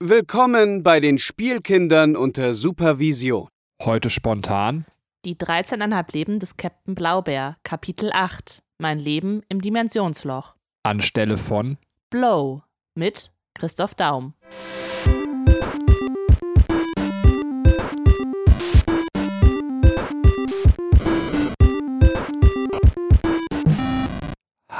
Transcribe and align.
Willkommen 0.00 0.84
bei 0.84 1.00
den 1.00 1.18
Spielkindern 1.18 2.14
unter 2.14 2.54
Supervision. 2.54 3.48
Heute 3.82 4.10
spontan. 4.10 4.86
Die 5.24 5.34
13,5 5.34 6.12
Leben 6.12 6.38
des 6.38 6.56
Captain 6.56 6.94
Blaubeer, 6.94 7.56
Kapitel 7.64 8.12
8. 8.14 8.62
Mein 8.78 9.00
Leben 9.00 9.42
im 9.48 9.60
Dimensionsloch. 9.60 10.54
Anstelle 10.84 11.36
von 11.36 11.78
Blow 12.10 12.62
mit 12.94 13.32
Christoph 13.54 13.96
Daum. 13.96 14.34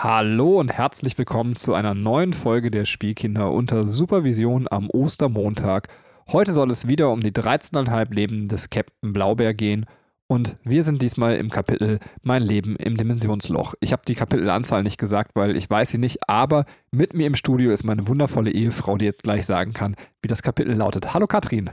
Hallo 0.01 0.61
und 0.61 0.73
herzlich 0.73 1.19
willkommen 1.19 1.57
zu 1.57 1.75
einer 1.75 1.93
neuen 1.93 2.33
Folge 2.33 2.71
der 2.71 2.85
Spielkinder 2.85 3.51
unter 3.51 3.83
Supervision 3.83 4.69
am 4.71 4.91
Ostermontag. 4.91 5.89
Heute 6.31 6.53
soll 6.53 6.71
es 6.71 6.87
wieder 6.87 7.11
um 7.11 7.19
die 7.19 7.33
13,5 7.33 8.15
Leben 8.15 8.47
des 8.47 8.71
Captain 8.71 9.13
Blaubeer 9.13 9.55
gehen 9.55 9.87
und 10.29 10.57
wir 10.63 10.85
sind 10.85 11.03
diesmal 11.03 11.35
im 11.35 11.51
Kapitel 11.51 11.99
Mein 12.23 12.45
Leben 12.45 12.77
im 12.77 12.97
Dimensionsloch. 12.97 13.75
Ich 13.81 13.91
habe 13.91 14.03
die 14.07 14.15
Kapitelanzahl 14.15 14.85
nicht 14.85 14.99
gesagt, 14.99 15.33
weil 15.35 15.57
ich 15.57 15.69
weiß 15.69 15.89
sie 15.89 15.99
nicht, 15.99 16.29
aber 16.29 16.65
mit 16.93 17.13
mir 17.15 17.27
im 17.27 17.35
Studio 17.35 17.73
ist 17.73 17.83
meine 17.83 18.07
wundervolle 18.07 18.53
Ehefrau, 18.53 18.99
die 18.99 19.05
jetzt 19.05 19.25
gleich 19.25 19.47
sagen 19.47 19.73
kann, 19.73 19.97
wie 20.23 20.29
das 20.29 20.43
Kapitel 20.43 20.75
lautet. 20.75 21.13
Hallo 21.13 21.27
Katrin. 21.27 21.71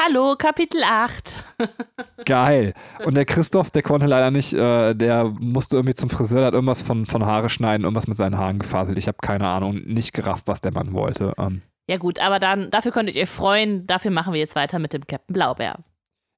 Hallo, 0.00 0.36
Kapitel 0.38 0.84
8. 0.84 1.42
Geil. 2.24 2.72
Und 3.04 3.16
der 3.16 3.24
Christoph, 3.24 3.72
der 3.72 3.82
konnte 3.82 4.06
leider 4.06 4.30
nicht, 4.30 4.52
äh, 4.54 4.94
der 4.94 5.24
musste 5.24 5.76
irgendwie 5.76 5.94
zum 5.94 6.08
Friseur, 6.08 6.38
der 6.38 6.46
hat 6.46 6.54
irgendwas 6.54 6.82
von, 6.82 7.04
von 7.04 7.26
Haare 7.26 7.48
schneiden, 7.48 7.82
irgendwas 7.82 8.06
mit 8.06 8.16
seinen 8.16 8.38
Haaren 8.38 8.60
gefaselt. 8.60 8.96
Ich 8.96 9.08
habe 9.08 9.18
keine 9.20 9.48
Ahnung, 9.48 9.82
nicht 9.86 10.12
gerafft, 10.12 10.46
was 10.46 10.60
der 10.60 10.72
Mann 10.72 10.92
wollte. 10.92 11.32
Ähm, 11.36 11.62
Ja 11.90 11.96
gut, 11.96 12.20
aber 12.20 12.38
dann, 12.38 12.70
dafür 12.70 12.92
könntet 12.92 13.16
ihr 13.16 13.26
freuen. 13.26 13.88
Dafür 13.88 14.12
machen 14.12 14.32
wir 14.32 14.38
jetzt 14.38 14.54
weiter 14.54 14.78
mit 14.78 14.92
dem 14.92 15.04
Captain 15.04 15.34
Blaubeer. 15.34 15.80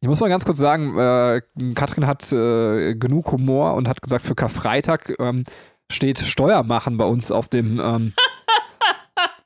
ich 0.01 0.09
muss 0.09 0.21
mal 0.21 0.31
ganz 0.31 0.47
kurz 0.47 0.57
sagen, 0.57 0.99
äh, 0.99 1.43
Katrin 1.75 2.07
hat 2.07 2.33
äh, 2.33 2.95
genug 2.95 3.31
Humor 3.31 3.75
und 3.75 3.89
hat 3.89 4.01
gesagt, 4.01 4.25
für 4.25 4.35
Karfreitag 4.35 5.13
ähm, 5.19 5.45
steht 5.93 6.19
Steuer 6.19 6.63
machen 6.63 6.97
bei 6.97 7.05
uns 7.05 7.31
auf 7.31 7.49
dem 7.49 7.79
ähm, 7.79 8.13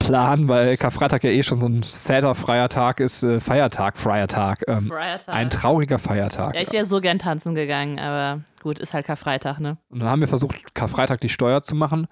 Plan, 0.06 0.48
weil 0.48 0.76
Karfreitag 0.76 1.24
ja 1.24 1.30
eh 1.30 1.42
schon 1.42 1.60
so 1.60 1.66
ein 1.66 1.82
sadder 1.82 2.34
freier 2.34 2.68
Tag 2.68 3.00
ist, 3.00 3.22
äh, 3.22 3.40
Feiertag, 3.40 3.98
freier 3.98 4.28
Tag. 4.28 4.62
Ähm, 4.68 4.88
Feiertag. 4.88 5.34
ein 5.34 5.50
trauriger 5.50 5.98
Feiertag. 5.98 6.54
Ja, 6.54 6.60
ich 6.60 6.72
wäre 6.72 6.84
so 6.84 7.00
gern 7.00 7.18
tanzen 7.18 7.54
gegangen, 7.54 7.98
aber 7.98 8.42
gut, 8.62 8.78
ist 8.78 8.94
halt 8.94 9.06
Karfreitag, 9.06 9.60
ne? 9.60 9.78
Und 9.88 10.00
dann 10.00 10.08
haben 10.08 10.20
wir 10.20 10.28
versucht, 10.28 10.74
Karfreitag 10.74 11.20
die 11.20 11.28
Steuer 11.28 11.62
zu 11.62 11.74
machen. 11.74 12.06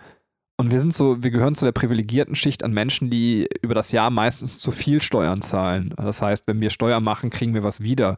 Und 0.57 0.71
wir 0.71 0.81
sind 0.81 0.95
so, 0.95 1.23
wir 1.23 1.31
gehören 1.31 1.55
zu 1.55 1.65
der 1.65 1.73
privilegierten 1.73 2.35
Schicht 2.35 2.63
an 2.63 2.73
Menschen, 2.73 3.11
die 3.11 3.49
über 3.63 3.75
das 3.75 3.91
Jahr 3.91 4.11
meistens 4.11 4.59
zu 4.59 4.71
viel 4.71 5.03
Steuern 5.03 5.43
zahlen. 5.43 5.95
Das 5.97 6.23
heißt, 6.23 6.47
wenn 6.47 6.61
wir 6.61 6.71
Steuer 6.71 7.01
machen, 7.01 7.31
kriegen 7.31 7.55
wir 7.55 7.65
was 7.65 7.83
wieder. 7.83 8.17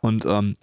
Und 0.00 0.24
ähm, 0.26 0.56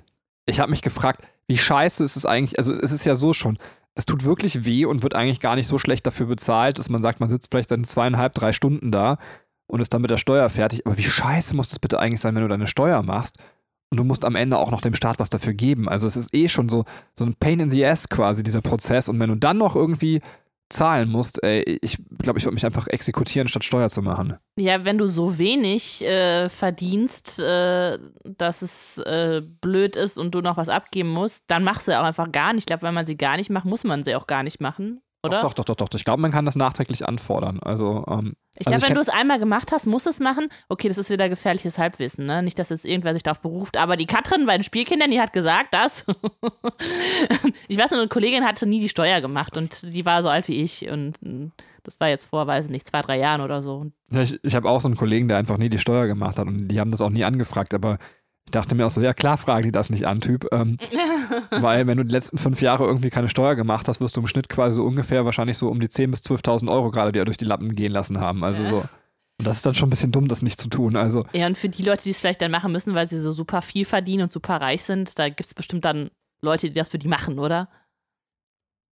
ich 0.45 0.59
habe 0.59 0.71
mich 0.71 0.81
gefragt, 0.81 1.21
wie 1.47 1.57
scheiße 1.57 2.03
ist 2.03 2.15
es 2.15 2.25
eigentlich, 2.25 2.57
also 2.57 2.73
es 2.73 2.91
ist 2.91 3.05
ja 3.05 3.15
so 3.15 3.33
schon, 3.33 3.57
es 3.95 4.05
tut 4.05 4.25
wirklich 4.25 4.65
weh 4.65 4.85
und 4.85 5.03
wird 5.03 5.15
eigentlich 5.15 5.39
gar 5.39 5.55
nicht 5.55 5.67
so 5.67 5.77
schlecht 5.77 6.05
dafür 6.05 6.27
bezahlt, 6.27 6.77
dass 6.77 6.89
man 6.89 7.01
sagt, 7.01 7.21
man 7.21 7.29
sitzt 7.29 7.49
vielleicht 7.51 7.71
dann 7.71 7.85
zweieinhalb, 7.85 8.33
drei 8.33 8.51
Stunden 8.51 8.91
da 8.91 9.17
und 9.67 9.79
ist 9.79 9.93
dann 9.93 10.01
mit 10.01 10.11
der 10.11 10.17
Steuer 10.17 10.49
fertig. 10.49 10.85
Aber 10.85 10.97
wie 10.97 11.03
scheiße 11.03 11.55
muss 11.55 11.69
das 11.69 11.79
bitte 11.79 11.99
eigentlich 11.99 12.19
sein, 12.19 12.35
wenn 12.35 12.43
du 12.43 12.49
deine 12.49 12.67
Steuer 12.67 13.01
machst? 13.01 13.37
Und 13.89 13.97
du 13.97 14.03
musst 14.03 14.25
am 14.25 14.35
Ende 14.35 14.57
auch 14.57 14.71
noch 14.71 14.81
dem 14.81 14.95
Staat 14.95 15.19
was 15.19 15.29
dafür 15.29 15.53
geben. 15.53 15.87
Also 15.87 16.07
es 16.07 16.17
ist 16.17 16.33
eh 16.33 16.49
schon 16.49 16.67
so, 16.67 16.83
so 17.13 17.23
ein 17.23 17.35
Pain 17.35 17.61
in 17.61 17.71
the 17.71 17.85
ass 17.85 18.09
quasi, 18.09 18.43
dieser 18.43 18.61
Prozess. 18.61 19.07
Und 19.07 19.19
wenn 19.19 19.29
du 19.29 19.35
dann 19.35 19.57
noch 19.57 19.75
irgendwie 19.75 20.21
zahlen 20.69 21.09
musst, 21.09 21.43
ey, 21.43 21.77
ich 21.81 21.97
glaube, 22.19 22.39
ich 22.39 22.45
würde 22.45 22.55
mich 22.55 22.65
einfach 22.65 22.87
exekutieren, 22.87 23.47
statt 23.47 23.63
Steuer 23.63 23.89
zu 23.89 24.01
machen. 24.01 24.37
Ja, 24.57 24.83
wenn 24.83 24.97
du 24.97 25.07
so 25.07 25.37
wenig 25.37 26.03
äh, 26.03 26.49
verdienst, 26.49 27.39
äh, 27.39 27.99
dass 28.23 28.61
es 28.61 28.97
äh, 28.99 29.41
blöd 29.43 29.95
ist 29.95 30.17
und 30.17 30.33
du 30.33 30.41
noch 30.41 30.57
was 30.57 30.69
abgeben 30.69 31.09
musst, 31.09 31.43
dann 31.47 31.63
machst 31.63 31.87
du 31.87 31.99
auch 31.99 32.03
einfach 32.03 32.31
gar 32.31 32.53
nicht. 32.53 32.63
Ich 32.63 32.67
glaube, 32.67 32.83
wenn 32.83 32.93
man 32.93 33.05
sie 33.05 33.17
gar 33.17 33.37
nicht 33.37 33.49
macht, 33.49 33.65
muss 33.65 33.83
man 33.83 34.03
sie 34.03 34.15
auch 34.15 34.27
gar 34.27 34.43
nicht 34.43 34.59
machen, 34.59 35.01
oder? 35.25 35.39
Doch, 35.41 35.53
doch, 35.53 35.65
doch, 35.65 35.75
doch. 35.75 35.89
doch. 35.89 35.97
Ich 35.97 36.05
glaube, 36.05 36.21
man 36.21 36.31
kann 36.31 36.45
das 36.45 36.55
nachträglich 36.55 37.07
anfordern. 37.07 37.59
Also, 37.61 38.05
ähm, 38.09 38.35
Ich 38.57 38.67
also 38.67 38.69
glaube, 38.69 38.81
wenn 38.83 38.89
kenn- 38.91 38.95
du 38.95 39.01
es 39.01 39.09
einmal 39.09 39.39
gemacht 39.39 39.71
hast, 39.71 39.85
musst 39.85 40.05
du 40.05 40.09
es 40.09 40.19
machen. 40.19 40.47
Okay, 40.69 40.87
das 40.87 40.97
ist 40.97 41.09
wieder 41.09 41.27
gefährliches 41.29 41.77
Halbwissen, 41.77 42.25
ne? 42.25 42.41
Nicht, 42.43 42.57
dass 42.59 42.69
jetzt 42.69 42.85
irgendwer 42.85 43.13
sich 43.13 43.23
darauf 43.23 43.41
beruft. 43.41 43.77
Aber 43.77 43.97
die 43.97 44.05
Katrin 44.05 44.45
bei 44.45 44.57
den 44.57 44.63
Spielkindern, 44.63 45.11
die 45.11 45.19
hat 45.19 45.33
gesagt, 45.33 45.73
dass. 45.73 46.05
ich 47.67 47.77
weiß 47.77 47.91
noch, 47.91 47.99
eine 47.99 48.07
Kollegin 48.07 48.45
hatte 48.45 48.65
nie 48.67 48.79
die 48.79 48.89
Steuer 48.89 49.21
gemacht 49.21 49.57
und 49.57 49.83
die 49.93 50.05
war 50.05 50.23
so 50.23 50.29
alt 50.29 50.47
wie 50.47 50.61
ich. 50.61 50.89
Und 50.89 51.21
mm, 51.21 51.51
das 51.83 51.99
war 51.99 52.09
jetzt 52.09 52.25
vor, 52.25 52.47
weiß 52.47 52.65
ich 52.65 52.71
nicht, 52.71 52.87
zwei, 52.87 53.01
drei 53.01 53.17
Jahren 53.17 53.41
oder 53.41 53.61
so. 53.61 53.87
Ja, 54.11 54.21
ich 54.21 54.39
ich 54.43 54.55
habe 54.55 54.69
auch 54.69 54.81
so 54.81 54.87
einen 54.87 54.97
Kollegen, 54.97 55.27
der 55.27 55.37
einfach 55.37 55.57
nie 55.57 55.69
die 55.69 55.79
Steuer 55.79 56.07
gemacht 56.07 56.37
hat 56.39 56.47
und 56.47 56.67
die 56.67 56.79
haben 56.79 56.91
das 56.91 57.01
auch 57.01 57.09
nie 57.09 57.23
angefragt, 57.23 57.73
aber 57.73 57.97
ich 58.47 58.51
dachte 58.51 58.75
mir 58.75 58.85
auch 58.85 58.91
so, 58.91 59.01
ja 59.01 59.13
klar 59.13 59.37
fragen 59.37 59.63
die 59.63 59.71
das 59.71 59.89
nicht 59.89 60.05
an, 60.05 60.21
Typ. 60.21 60.47
Ähm, 60.51 60.77
weil 61.49 61.87
wenn 61.87 61.97
du 61.97 62.05
die 62.05 62.11
letzten 62.11 62.37
fünf 62.37 62.61
Jahre 62.61 62.85
irgendwie 62.85 63.09
keine 63.09 63.27
Steuer 63.29 63.55
gemacht 63.55 63.87
hast, 63.87 64.01
wirst 64.01 64.15
du 64.15 64.21
im 64.21 64.27
Schnitt 64.27 64.49
quasi 64.49 64.75
so 64.75 64.85
ungefähr 64.85 65.25
wahrscheinlich 65.25 65.57
so 65.57 65.67
um 65.69 65.79
die 65.79 65.87
10.000 65.87 66.11
bis 66.11 66.21
12.000 66.21 66.71
Euro 66.71 66.91
gerade 66.91 67.11
dir 67.11 67.25
durch 67.25 67.37
die 67.37 67.45
Lappen 67.45 67.75
gehen 67.75 67.91
lassen 67.91 68.19
haben. 68.19 68.43
Also 68.43 68.63
so. 68.63 68.83
Und 69.37 69.45
das 69.45 69.57
ist 69.57 69.65
dann 69.65 69.75
schon 69.75 69.87
ein 69.87 69.89
bisschen 69.89 70.11
dumm, 70.11 70.27
das 70.27 70.41
nicht 70.41 70.61
zu 70.61 70.69
tun. 70.69 70.95
Also 70.95 71.25
Ja, 71.33 71.47
und 71.47 71.57
für 71.57 71.67
die 71.69 71.83
Leute, 71.83 72.03
die 72.03 72.11
es 72.11 72.19
vielleicht 72.19 72.41
dann 72.41 72.51
machen 72.51 72.71
müssen, 72.71 72.93
weil 72.93 73.09
sie 73.09 73.19
so 73.19 73.33
super 73.33 73.61
viel 73.61 73.83
verdienen 73.85 74.23
und 74.23 74.31
super 74.31 74.61
reich 74.61 74.83
sind, 74.83 75.17
da 75.19 75.27
gibt 75.27 75.45
es 75.47 75.53
bestimmt 75.53 75.83
dann 75.83 76.09
Leute, 76.41 76.67
die 76.67 76.73
das 76.73 76.89
für 76.89 76.99
die 76.99 77.07
machen, 77.07 77.39
oder? 77.39 77.67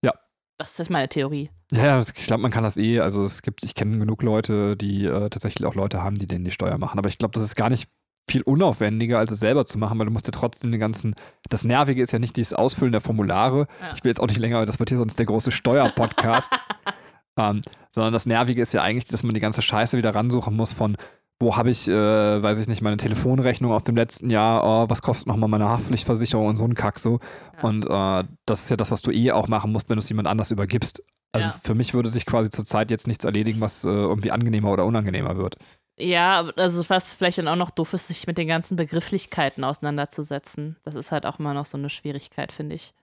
Ja. 0.03 0.13
Das 0.57 0.79
ist 0.79 0.89
meine 0.89 1.07
Theorie. 1.07 1.49
ja, 1.71 1.99
ich 2.01 2.13
glaube, 2.13 2.41
man 2.41 2.51
kann 2.51 2.63
das 2.63 2.77
eh. 2.77 2.99
Also 2.99 3.23
es 3.23 3.41
gibt, 3.41 3.63
ich 3.63 3.75
kenne 3.75 3.99
genug 3.99 4.21
Leute, 4.23 4.75
die 4.75 5.05
äh, 5.05 5.29
tatsächlich 5.29 5.65
auch 5.65 5.75
Leute 5.75 6.01
haben, 6.03 6.15
die 6.15 6.27
denen 6.27 6.43
die 6.43 6.51
Steuer 6.51 6.77
machen. 6.77 6.97
Aber 6.99 7.07
ich 7.07 7.17
glaube, 7.17 7.33
das 7.33 7.43
ist 7.43 7.55
gar 7.55 7.69
nicht 7.69 7.89
viel 8.29 8.41
unaufwendiger, 8.41 9.19
als 9.19 9.31
es 9.31 9.39
selber 9.39 9.65
zu 9.65 9.77
machen, 9.77 9.99
weil 9.99 10.05
du 10.05 10.11
musst 10.11 10.27
ja 10.27 10.31
trotzdem 10.31 10.71
den 10.71 10.79
ganzen. 10.79 11.15
Das 11.49 11.63
Nervige 11.63 12.01
ist 12.01 12.11
ja 12.11 12.19
nicht 12.19 12.35
dieses 12.37 12.53
Ausfüllen 12.53 12.91
der 12.91 13.01
Formulare. 13.01 13.67
Ja. 13.81 13.93
Ich 13.95 14.03
will 14.03 14.09
jetzt 14.09 14.19
auch 14.19 14.27
nicht 14.27 14.39
länger, 14.39 14.65
das 14.65 14.79
wird 14.79 14.89
hier 14.89 14.97
sonst 14.97 15.19
der 15.19 15.25
große 15.25 15.51
Steuerpodcast. 15.51 16.51
ähm, 17.37 17.61
sondern 17.89 18.13
das 18.13 18.25
Nervige 18.25 18.61
ist 18.61 18.73
ja 18.73 18.81
eigentlich, 18.81 19.05
dass 19.05 19.23
man 19.23 19.33
die 19.33 19.39
ganze 19.41 19.61
Scheiße 19.61 19.97
wieder 19.97 20.15
ransuchen 20.15 20.55
muss 20.55 20.73
von, 20.73 20.95
wo 21.39 21.57
habe 21.57 21.69
ich, 21.69 21.87
äh, 21.87 22.41
weiß 22.43 22.59
ich 22.59 22.67
nicht, 22.67 22.81
meine 22.81 22.97
Telefonrechnung 22.97 23.71
aus 23.71 23.83
dem 23.83 23.95
letzten 23.95 24.29
Jahr, 24.29 24.63
oh, 24.63 24.89
was 24.89 25.01
kostet 25.01 25.27
nochmal 25.27 25.49
meine 25.49 25.67
Haftpflichtversicherung 25.67 26.47
und 26.47 26.55
so 26.55 26.63
ein 26.63 26.75
Kack 26.75 26.99
so. 26.99 27.19
Ja. 27.57 27.63
Und 27.67 27.85
äh, 27.85 28.27
das 28.45 28.63
ist 28.63 28.69
ja 28.69 28.77
das, 28.77 28.91
was 28.91 29.01
du 29.01 29.11
eh 29.11 29.31
auch 29.31 29.47
machen 29.47 29.71
musst, 29.71 29.89
wenn 29.89 29.97
du 29.97 30.01
es 30.01 30.09
jemand 30.09 30.27
anders 30.27 30.51
übergibst. 30.51 31.03
Also 31.33 31.49
Ja. 31.49 31.55
für 31.63 31.75
mich 31.75 31.93
würde 31.93 32.09
sich 32.09 32.25
quasi 32.25 32.49
zurzeit 32.49 32.91
jetzt 32.91 33.07
nichts 33.07 33.25
erledigen, 33.25 33.59
was 33.59 33.83
äh, 33.83 33.89
irgendwie 33.89 34.31
angenehmer 34.31 34.71
oder 34.71 34.85
unangenehmer 34.85 35.35
wird. 35.37 35.57
Ja, 35.99 36.49
also 36.55 36.87
was 36.89 37.13
vielleicht 37.13 37.37
dann 37.37 37.47
auch 37.47 37.55
noch 37.55 37.69
doof 37.69 37.93
ist, 37.93 38.07
sich 38.07 38.25
mit 38.25 38.37
den 38.37 38.47
ganzen 38.47 38.75
Begrifflichkeiten 38.75 39.63
auseinanderzusetzen. 39.63 40.77
Das 40.83 40.95
ist 40.95 41.11
halt 41.11 41.25
auch 41.25 41.39
immer 41.39 41.53
noch 41.53 41.67
so 41.67 41.77
eine 41.77 41.89
Schwierigkeit, 41.89 42.51
finde 42.51 42.75
ich. 42.75 42.93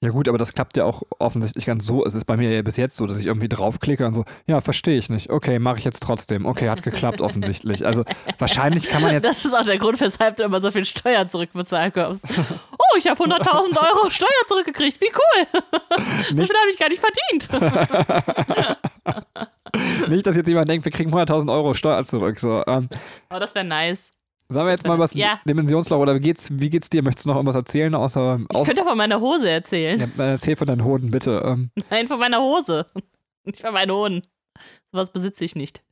Ja 0.00 0.10
gut, 0.10 0.28
aber 0.28 0.36
das 0.36 0.52
klappt 0.52 0.76
ja 0.76 0.84
auch 0.84 1.02
offensichtlich 1.18 1.64
ganz 1.64 1.86
so. 1.86 2.04
Es 2.04 2.12
ist 2.14 2.26
bei 2.26 2.36
mir 2.36 2.50
ja 2.52 2.60
bis 2.60 2.76
jetzt 2.76 2.96
so, 2.96 3.06
dass 3.06 3.18
ich 3.20 3.26
irgendwie 3.26 3.48
draufklicke 3.48 4.04
und 4.04 4.12
so, 4.12 4.24
ja, 4.46 4.60
verstehe 4.60 4.98
ich 4.98 5.08
nicht. 5.08 5.30
Okay, 5.30 5.58
mache 5.58 5.78
ich 5.78 5.84
jetzt 5.84 6.02
trotzdem. 6.02 6.44
Okay, 6.44 6.68
hat 6.68 6.82
geklappt 6.82 7.22
offensichtlich. 7.22 7.86
Also 7.86 8.02
wahrscheinlich 8.38 8.86
kann 8.86 9.00
man 9.00 9.12
jetzt 9.12 9.24
Das 9.24 9.42
ist 9.44 9.54
auch 9.54 9.64
der 9.64 9.78
Grund, 9.78 9.98
weshalb 10.00 10.36
du 10.36 10.42
immer 10.42 10.60
so 10.60 10.70
viel 10.72 10.84
Steuer 10.84 11.26
zurückbezahlt 11.28 11.94
kommst. 11.94 12.24
Oh, 12.76 12.96
ich 12.98 13.06
habe 13.08 13.22
100.000 13.24 13.78
Euro 13.78 14.10
Steuer 14.10 14.28
zurückgekriegt. 14.46 15.00
Wie 15.00 15.10
cool. 15.14 15.46
so 16.28 16.34
Nicht- 16.34 16.52
viel 16.52 16.60
habe 16.60 16.70
ich 16.70 16.78
gar 16.78 16.88
nicht 16.90 17.00
verdient. 17.00 17.48
nicht, 20.08 20.26
dass 20.26 20.36
jetzt 20.36 20.48
jemand 20.48 20.68
denkt, 20.68 20.84
wir 20.84 20.92
kriegen 20.92 21.12
100.000 21.14 21.52
Euro 21.52 21.74
Steuer 21.74 22.02
zurück. 22.04 22.38
So, 22.38 22.62
ähm, 22.66 22.88
Aber 23.28 23.40
das 23.40 23.54
wäre 23.54 23.64
nice. 23.64 24.10
sagen 24.48 24.66
wir 24.66 24.72
jetzt 24.72 24.86
mal 24.86 24.98
was 24.98 25.14
Ja. 25.14 25.40
Dimensionsloch 25.48 25.98
oder 25.98 26.14
wie 26.14 26.20
geht's, 26.20 26.48
wie 26.52 26.70
geht's 26.70 26.88
dir? 26.88 27.02
Möchtest 27.02 27.24
du 27.24 27.30
noch 27.30 27.36
irgendwas 27.36 27.56
erzählen 27.56 27.94
außer 27.94 28.38
Ich 28.50 28.56
aus, 28.56 28.66
könnte 28.66 28.84
von 28.84 28.96
meiner 28.96 29.20
Hose 29.20 29.48
erzählen. 29.48 30.00
ja, 30.16 30.24
erzähl 30.24 30.56
von 30.56 30.66
deinen 30.66 30.84
Hoden, 30.84 31.10
bitte. 31.10 31.42
Ähm, 31.44 31.70
Nein, 31.90 32.08
von 32.08 32.18
meiner 32.18 32.40
Hose. 32.40 32.86
Nicht 33.44 33.60
von 33.60 33.72
meinen 33.72 33.90
Hoden. 33.90 34.22
Sowas 34.92 35.12
besitze 35.12 35.44
ich 35.44 35.54
nicht. 35.56 35.82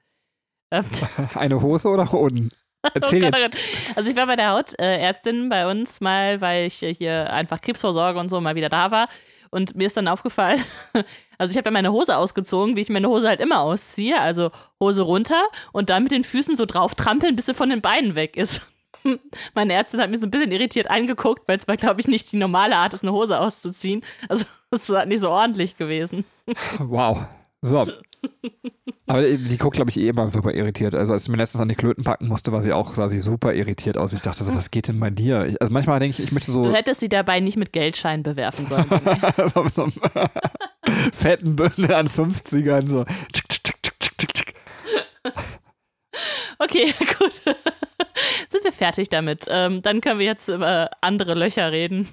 Ähm, 0.70 0.84
eine 1.34 1.60
Hose 1.60 1.88
oder 1.88 2.10
Hoden? 2.12 2.50
Erzähl 2.94 3.25
Oh 3.25 3.31
Gott, 3.31 3.38
jetzt. 3.40 3.56
oh. 3.56 3.93
Also 3.96 4.11
ich 4.11 4.17
war 4.17 4.26
bei 4.26 4.35
der 4.37 4.50
Hautärztin 4.52 5.49
bei 5.49 5.70
uns 5.70 6.00
mal, 6.00 6.40
weil 6.40 6.67
ich 6.67 6.82
äh, 6.82 6.93
hier 6.94 7.32
einfach 7.32 7.61
Krebsvorsorge 7.61 8.19
und 8.19 8.28
so 8.28 8.40
mal 8.40 8.55
wieder 8.56 8.69
da 8.69 8.90
war. 8.90 9.08
Und 9.52 9.76
mir 9.76 9.87
ist 9.87 9.99
dann 9.99 10.08
aufgefallen, 10.08 10.60
also 11.38 11.50
ich 11.50 11.58
habe 11.58 11.69
ja 11.69 11.72
meine 11.72 11.93
Hose 11.93 12.16
ausgezogen, 12.16 12.75
wie 12.75 12.81
ich 12.81 12.88
meine 12.88 13.08
Hose 13.08 13.28
halt 13.28 13.40
immer 13.40 13.60
ausziehe. 13.60 14.19
Also 14.19 14.50
Hose 14.81 15.02
runter 15.02 15.43
und 15.72 15.90
dann 15.90 16.02
mit 16.02 16.10
den 16.10 16.25
Füßen 16.25 16.56
so 16.56 16.64
drauf 16.64 16.94
trampeln, 16.94 17.37
bis 17.37 17.46
sie 17.46 17.54
von 17.54 17.69
den 17.69 17.82
Beinen 17.82 18.14
weg 18.14 18.37
ist. 18.38 18.62
Meine 19.54 19.75
Ärztin 19.75 20.00
hat 20.00 20.10
mir 20.10 20.16
so 20.16 20.26
ein 20.26 20.31
bisschen 20.31 20.52
irritiert 20.52 20.88
angeguckt, 20.88 21.43
weil 21.46 21.58
es 21.58 21.69
war, 21.69 21.76
glaube 21.76 22.00
ich, 22.00 22.08
nicht 22.08 22.32
die 22.32 22.37
normale 22.37 22.76
Art 22.76 22.94
ist, 22.94 23.02
eine 23.02 23.12
Hose 23.12 23.38
auszuziehen. 23.38 24.02
Also 24.28 24.46
es 24.70 24.88
war 24.88 25.04
nicht 25.04 25.20
so 25.20 25.28
ordentlich 25.28 25.76
gewesen. 25.76 26.25
Wow. 26.78 27.26
So. 27.62 27.87
Aber 29.06 29.23
die, 29.23 29.56
guckt, 29.56 29.76
glaube 29.76 29.91
ich, 29.91 29.97
eh 29.99 30.09
immer 30.09 30.29
super 30.29 30.53
irritiert. 30.53 30.94
Also 30.94 31.12
als 31.12 31.25
ich 31.25 31.29
mir 31.29 31.37
letztens 31.37 31.61
an 31.61 31.69
die 31.69 31.75
Klöten 31.75 32.05
packen 32.05 32.29
musste, 32.29 32.53
war 32.53 32.62
sie 32.62 32.73
auch, 32.73 32.93
sah 32.93 33.09
sie 33.09 33.20
super 33.20 33.55
irritiert 33.55 33.97
aus. 33.97 34.12
Ich 34.12 34.23
dachte 34.23 34.44
so, 34.44 34.55
was 34.55 34.70
geht 34.70 34.88
denn 34.88 34.99
bei 34.99 35.11
dir? 35.11 35.47
Ich, 35.47 35.61
also 35.61 35.73
manchmal 35.73 36.00
denke 36.00 36.20
ich, 36.20 36.25
ich 36.29 36.32
möchte 36.32 36.50
so, 36.50 36.64
Du 36.64 36.73
hättest 36.73 37.00
sie 37.00 37.09
dabei 37.09 37.41
nicht 37.41 37.56
mit 37.56 37.73
Geldscheinen 37.73 38.23
bewerfen 38.23 38.67
sollen. 38.67 38.87
so 39.55 39.62
mit 39.62 39.75
so 39.75 39.82
einem 39.82 39.93
fetten 41.12 41.56
Bündel 41.56 41.93
an 41.94 42.09
50ern 42.09 42.88
so. 42.88 43.05
Okay, 46.59 46.93
gut. 47.19 47.43
Sind 48.49 48.64
wir 48.64 48.73
fertig 48.73 49.09
damit? 49.09 49.44
Ähm, 49.49 49.82
dann 49.82 50.00
können 50.00 50.19
wir 50.19 50.26
jetzt 50.26 50.49
über 50.49 50.91
andere 51.00 51.35
Löcher 51.35 51.73
reden. 51.73 52.09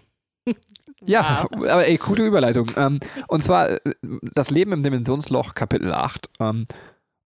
Ja, 1.05 1.47
aber 1.51 1.87
ey, 1.87 1.97
gute 1.97 2.25
Überleitung. 2.25 2.71
Ähm, 2.77 2.99
und 3.27 3.43
zwar 3.43 3.69
äh, 3.69 3.79
das 4.33 4.49
Leben 4.49 4.71
im 4.71 4.83
Dimensionsloch, 4.83 5.55
Kapitel 5.55 5.93
8. 5.93 6.29
Ähm, 6.39 6.65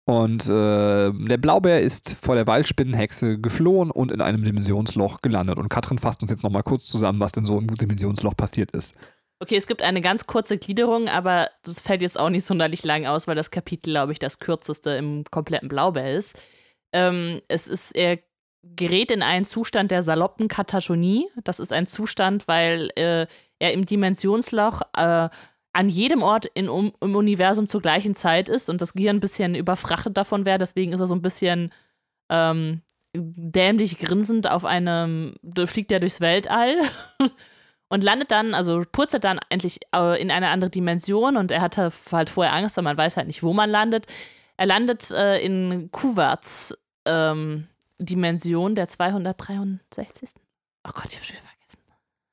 und 0.06 0.50
äh, 0.50 1.12
der 1.12 1.38
Blaubär 1.38 1.82
ist 1.82 2.18
vor 2.22 2.36
der 2.36 2.46
Waldspinnenhexe 2.46 3.40
geflohen 3.40 3.90
und 3.90 4.12
in 4.12 4.22
einem 4.22 4.44
Dimensionsloch 4.44 5.22
gelandet. 5.22 5.58
Und 5.58 5.70
Katrin 5.70 5.98
fasst 5.98 6.22
uns 6.22 6.30
jetzt 6.30 6.44
nochmal 6.44 6.64
kurz 6.64 6.86
zusammen, 6.88 7.22
was 7.22 7.32
denn 7.32 7.46
so 7.46 7.58
im 7.58 7.68
Dimensionsloch 7.68 8.36
passiert 8.36 8.72
ist. 8.72 8.96
Okay, 9.40 9.56
es 9.56 9.68
gibt 9.68 9.82
eine 9.82 10.02
ganz 10.02 10.28
kurze 10.28 10.58
Gliederung, 10.58 11.08
aber 11.08 11.50
das 11.64 11.82
fällt 11.82 12.02
jetzt 12.02 12.20
auch 12.20 12.30
nicht 12.30 12.46
sonderlich 12.46 12.84
lang 12.84 13.06
aus, 13.06 13.28
weil 13.28 13.36
das 13.36 13.52
Kapitel, 13.52 13.92
glaube 13.92 14.12
ich, 14.12 14.20
das 14.20 14.40
kürzeste 14.40 14.92
im 14.92 15.24
kompletten 15.32 15.70
Blaubär 15.70 16.14
ist. 16.14 16.36
Ähm, 16.92 17.42
es 17.48 17.68
ist, 17.68 17.96
er 17.96 18.20
gerät 18.64 19.12
in 19.12 19.22
einen 19.22 19.46
Zustand 19.46 19.92
der 19.92 20.04
saloppen 20.04 20.48
Katatonie. 20.48 21.28
Das 21.44 21.60
ist 21.60 21.74
ein 21.74 21.88
Zustand, 21.88 22.48
weil 22.48 22.90
äh, 22.96 23.28
er 23.64 23.72
im 23.72 23.86
Dimensionsloch 23.86 24.82
äh, 24.98 25.30
an 25.72 25.90
jedem 25.90 26.22
Ort 26.22 26.46
in, 26.46 26.68
um, 26.68 26.94
im 27.00 27.16
Universum 27.16 27.70
zur 27.70 27.82
gleichen 27.82 28.14
Zeit 28.14 28.50
ist 28.50 28.70
und 28.70 28.82
das 28.82 28.94
Gehirn 28.94 29.18
ein 29.18 29.22
bisschen 29.22 29.56
überfrachtet 29.56 30.18
davon 30.18 30.46
wäre. 30.46 30.60
Deswegen 30.60 30.92
ist 30.92 31.00
er 31.00 31.08
so 31.08 31.16
ein 31.16 31.22
bisschen 31.22 31.72
ähm, 32.30 32.82
dämlich 33.16 33.98
grinsend 33.98 34.50
auf 34.52 34.66
einem, 34.66 35.36
fliegt 35.66 35.94
er 35.94 36.02
durchs 36.02 36.20
Weltall 36.20 36.76
und 37.90 38.04
landet 38.04 38.32
dann, 38.32 38.54
also 38.54 38.84
purzelt 38.92 39.24
dann 39.24 39.40
endlich 39.50 39.80
äh, 39.96 40.22
in 40.22 40.30
eine 40.30 40.50
andere 40.50 40.70
Dimension 40.70 41.38
und 41.38 41.50
er 41.50 41.62
hatte 41.62 41.92
halt 42.12 42.30
vorher 42.30 42.54
Angst, 42.54 42.76
weil 42.76 42.84
man 42.84 42.98
weiß 42.98 43.16
halt 43.16 43.28
nicht, 43.28 43.44
wo 43.44 43.54
man 43.54 43.70
landet. 43.70 44.08
Er 44.58 44.66
landet 44.66 45.10
äh, 45.12 45.40
in 45.40 45.90
Kuwarts 45.90 46.78
ähm, 47.06 47.68
Dimension 47.98 48.76
der 48.76 48.90
263. 48.90 50.30
Oh 50.86 50.92
Gott, 50.94 51.06
ich 51.10 51.18
hab 51.18 51.24
schon 51.24 51.38
wieder. 51.38 51.53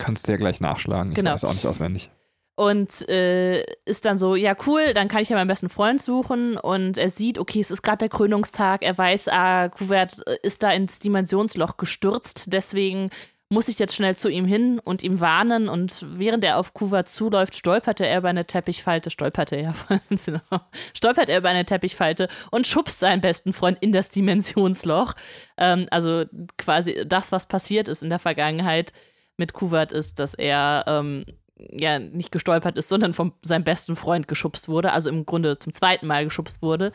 Kannst 0.00 0.26
du 0.26 0.32
ja 0.32 0.38
gleich 0.38 0.60
nachschlagen. 0.60 1.12
Ich 1.12 1.16
Genau. 1.16 1.32
weiß 1.32 1.44
auch 1.44 1.52
nicht 1.52 1.66
auswendig. 1.66 2.10
Und 2.56 3.08
äh, 3.08 3.64
ist 3.86 4.04
dann 4.04 4.18
so, 4.18 4.34
ja 4.34 4.54
cool, 4.66 4.92
dann 4.92 5.08
kann 5.08 5.22
ich 5.22 5.28
ja 5.30 5.36
meinen 5.36 5.48
besten 5.48 5.68
Freund 5.70 6.02
suchen 6.02 6.56
und 6.58 6.98
er 6.98 7.08
sieht, 7.08 7.38
okay, 7.38 7.60
es 7.60 7.70
ist 7.70 7.82
gerade 7.82 7.98
der 7.98 8.08
Krönungstag, 8.10 8.82
er 8.82 8.98
weiß, 8.98 9.28
ah, 9.28 9.68
Kuvert 9.70 10.16
äh, 10.26 10.36
ist 10.42 10.62
da 10.62 10.70
ins 10.70 10.98
Dimensionsloch 10.98 11.78
gestürzt, 11.78 12.52
deswegen 12.52 13.10
muss 13.48 13.66
ich 13.68 13.78
jetzt 13.78 13.96
schnell 13.96 14.14
zu 14.14 14.28
ihm 14.28 14.44
hin 14.44 14.78
und 14.78 15.02
ihm 15.02 15.20
warnen 15.20 15.68
und 15.68 16.04
während 16.06 16.44
er 16.44 16.58
auf 16.58 16.72
Kuvert 16.74 17.08
zuläuft, 17.08 17.56
stolperte 17.56 18.06
er 18.06 18.18
über 18.18 18.28
eine 18.28 18.44
Teppichfalte, 18.44 19.10
stolperte 19.10 19.56
er, 19.56 19.74
stolpert 20.94 21.30
er 21.30 21.38
über 21.38 21.48
eine 21.48 21.64
Teppichfalte 21.64 22.28
und 22.50 22.66
schubst 22.66 23.00
seinen 23.00 23.20
besten 23.20 23.52
Freund 23.52 23.78
in 23.80 23.90
das 23.90 24.10
Dimensionsloch. 24.10 25.14
Ähm, 25.56 25.86
also 25.90 26.24
quasi 26.58 27.04
das, 27.06 27.32
was 27.32 27.46
passiert 27.46 27.88
ist 27.88 28.02
in 28.02 28.10
der 28.10 28.18
Vergangenheit 28.20 28.92
mit 29.40 29.54
Kuvert 29.54 29.90
ist, 29.90 30.20
dass 30.20 30.34
er 30.34 30.84
ähm, 30.86 31.24
ja 31.56 31.98
nicht 31.98 32.30
gestolpert 32.30 32.76
ist, 32.76 32.88
sondern 32.88 33.14
von 33.14 33.32
seinem 33.42 33.64
besten 33.64 33.96
Freund 33.96 34.28
geschubst 34.28 34.68
wurde, 34.68 34.92
also 34.92 35.10
im 35.10 35.26
Grunde 35.26 35.58
zum 35.58 35.72
zweiten 35.72 36.06
Mal 36.06 36.24
geschubst 36.24 36.62
wurde. 36.62 36.92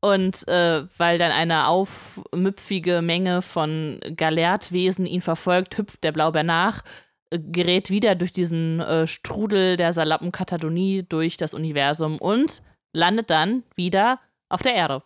Und 0.00 0.46
äh, 0.48 0.84
weil 0.96 1.18
dann 1.18 1.32
eine 1.32 1.66
aufmüpfige 1.66 3.02
Menge 3.02 3.42
von 3.42 4.00
Galertwesen 4.16 5.06
ihn 5.06 5.20
verfolgt, 5.20 5.76
hüpft 5.76 6.04
der 6.04 6.12
Blaubeer 6.12 6.44
nach, 6.44 6.84
äh, 7.30 7.38
gerät 7.38 7.90
wieder 7.90 8.14
durch 8.14 8.32
diesen 8.32 8.80
äh, 8.80 9.06
Strudel 9.06 9.76
der 9.76 9.92
Salappenkatadonie 9.92 11.04
durch 11.08 11.36
das 11.36 11.54
Universum 11.54 12.18
und 12.18 12.62
landet 12.92 13.30
dann 13.30 13.64
wieder 13.74 14.20
auf 14.48 14.62
der 14.62 14.74
Erde. 14.74 15.02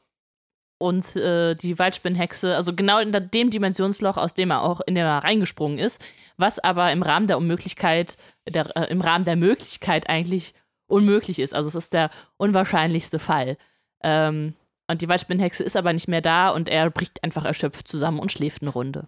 Und 0.81 1.15
äh, 1.15 1.55
die 1.57 1.79
Waldspinnhexe, 1.79 2.57
also 2.57 2.75
genau 2.75 3.01
in 3.01 3.13
dem 3.13 3.51
Dimensionsloch, 3.51 4.17
aus 4.17 4.33
dem 4.33 4.51
er 4.51 4.63
auch 4.63 4.81
in 4.81 4.95
dem 4.95 5.05
reingesprungen 5.07 5.79
ist, 5.79 6.01
was 6.39 6.59
aber 6.59 6.91
im 6.91 7.03
Rahmen 7.03 7.27
der 7.27 7.37
Unmöglichkeit, 7.37 8.17
der, 8.49 8.75
äh, 8.75 8.91
im 8.91 9.03
Rahmen 9.03 9.27
der 9.27 9.37
Möglichkeit 9.37 10.09
eigentlich 10.09 10.55
unmöglich 10.87 11.39
ist. 11.39 11.55
Also 11.55 11.69
es 11.69 11.75
ist 11.75 11.93
der 11.93 12.09
unwahrscheinlichste 12.39 13.19
Fall. 13.19 13.59
Ähm, 14.03 14.55
und 14.91 15.03
die 15.03 15.09
Waldspinnhexe 15.09 15.63
ist 15.63 15.77
aber 15.77 15.93
nicht 15.93 16.09
mehr 16.09 16.23
da 16.23 16.49
und 16.49 16.67
er 16.71 16.89
bricht 16.89 17.23
einfach 17.23 17.45
erschöpft 17.45 17.87
zusammen 17.87 18.19
und 18.19 18.33
schläft 18.33 18.63
eine 18.63 18.71
Runde. 18.71 19.07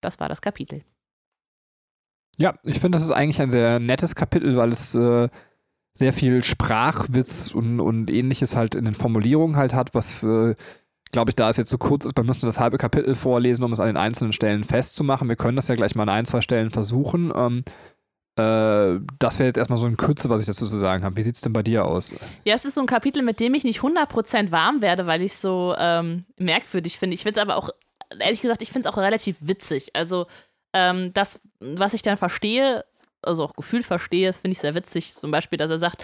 Das 0.00 0.18
war 0.18 0.30
das 0.30 0.40
Kapitel. 0.40 0.82
Ja, 2.38 2.58
ich 2.62 2.80
finde, 2.80 2.96
das 2.96 3.04
ist 3.04 3.12
eigentlich 3.12 3.42
ein 3.42 3.50
sehr 3.50 3.80
nettes 3.80 4.14
Kapitel, 4.14 4.56
weil 4.56 4.70
es 4.70 4.94
äh, 4.94 5.28
sehr 5.92 6.14
viel 6.14 6.42
Sprachwitz 6.42 7.52
und, 7.54 7.80
und 7.80 8.10
ähnliches 8.10 8.56
halt 8.56 8.74
in 8.74 8.86
den 8.86 8.94
Formulierungen 8.94 9.56
halt 9.56 9.74
hat, 9.74 9.94
was, 9.94 10.22
äh, 10.22 10.54
glaube 11.12 11.30
ich, 11.30 11.36
da 11.36 11.48
es 11.48 11.56
jetzt 11.56 11.70
so 11.70 11.78
kurz 11.78 12.04
ist, 12.04 12.16
man 12.16 12.26
müsste 12.26 12.46
das 12.46 12.60
halbe 12.60 12.78
Kapitel 12.78 13.14
vorlesen, 13.14 13.64
um 13.64 13.72
es 13.72 13.80
an 13.80 13.86
den 13.86 13.96
einzelnen 13.96 14.32
Stellen 14.32 14.64
festzumachen. 14.64 15.28
Wir 15.28 15.36
können 15.36 15.56
das 15.56 15.68
ja 15.68 15.74
gleich 15.74 15.94
mal 15.94 16.02
an 16.04 16.08
ein, 16.08 16.26
zwei 16.26 16.40
Stellen 16.40 16.70
versuchen. 16.70 17.32
Ähm, 17.34 17.64
äh, 18.36 19.00
das 19.18 19.38
wäre 19.38 19.46
jetzt 19.46 19.56
erstmal 19.56 19.78
so 19.78 19.86
in 19.86 19.96
Kürze, 19.96 20.28
was 20.28 20.40
ich 20.40 20.46
dazu 20.46 20.66
zu 20.66 20.76
sagen 20.76 21.04
habe. 21.04 21.16
Wie 21.16 21.22
sieht 21.22 21.34
es 21.34 21.40
denn 21.40 21.52
bei 21.52 21.62
dir 21.62 21.84
aus? 21.84 22.14
Ja, 22.44 22.54
es 22.54 22.64
ist 22.64 22.74
so 22.74 22.82
ein 22.82 22.86
Kapitel, 22.86 23.22
mit 23.22 23.40
dem 23.40 23.54
ich 23.54 23.64
nicht 23.64 23.80
100% 23.80 24.50
warm 24.50 24.82
werde, 24.82 25.06
weil 25.06 25.22
ich 25.22 25.36
so 25.36 25.74
ähm, 25.78 26.26
merkwürdig 26.36 26.98
finde. 26.98 27.14
Ich 27.14 27.22
finde 27.22 27.40
es 27.40 27.42
aber 27.42 27.56
auch, 27.56 27.70
ehrlich 28.18 28.42
gesagt, 28.42 28.62
ich 28.62 28.70
finde 28.70 28.88
es 28.88 28.94
auch 28.94 28.98
relativ 28.98 29.36
witzig. 29.40 29.90
Also, 29.94 30.26
ähm, 30.74 31.14
das, 31.14 31.40
was 31.60 31.94
ich 31.94 32.02
dann 32.02 32.18
verstehe, 32.18 32.84
also 33.26 33.44
auch 33.44 33.54
gefühlt 33.54 33.84
verstehe, 33.84 34.28
das 34.28 34.38
finde 34.38 34.52
ich 34.52 34.60
sehr 34.60 34.74
witzig. 34.74 35.12
Zum 35.12 35.30
Beispiel, 35.30 35.58
dass 35.58 35.70
er 35.70 35.78
sagt, 35.78 36.02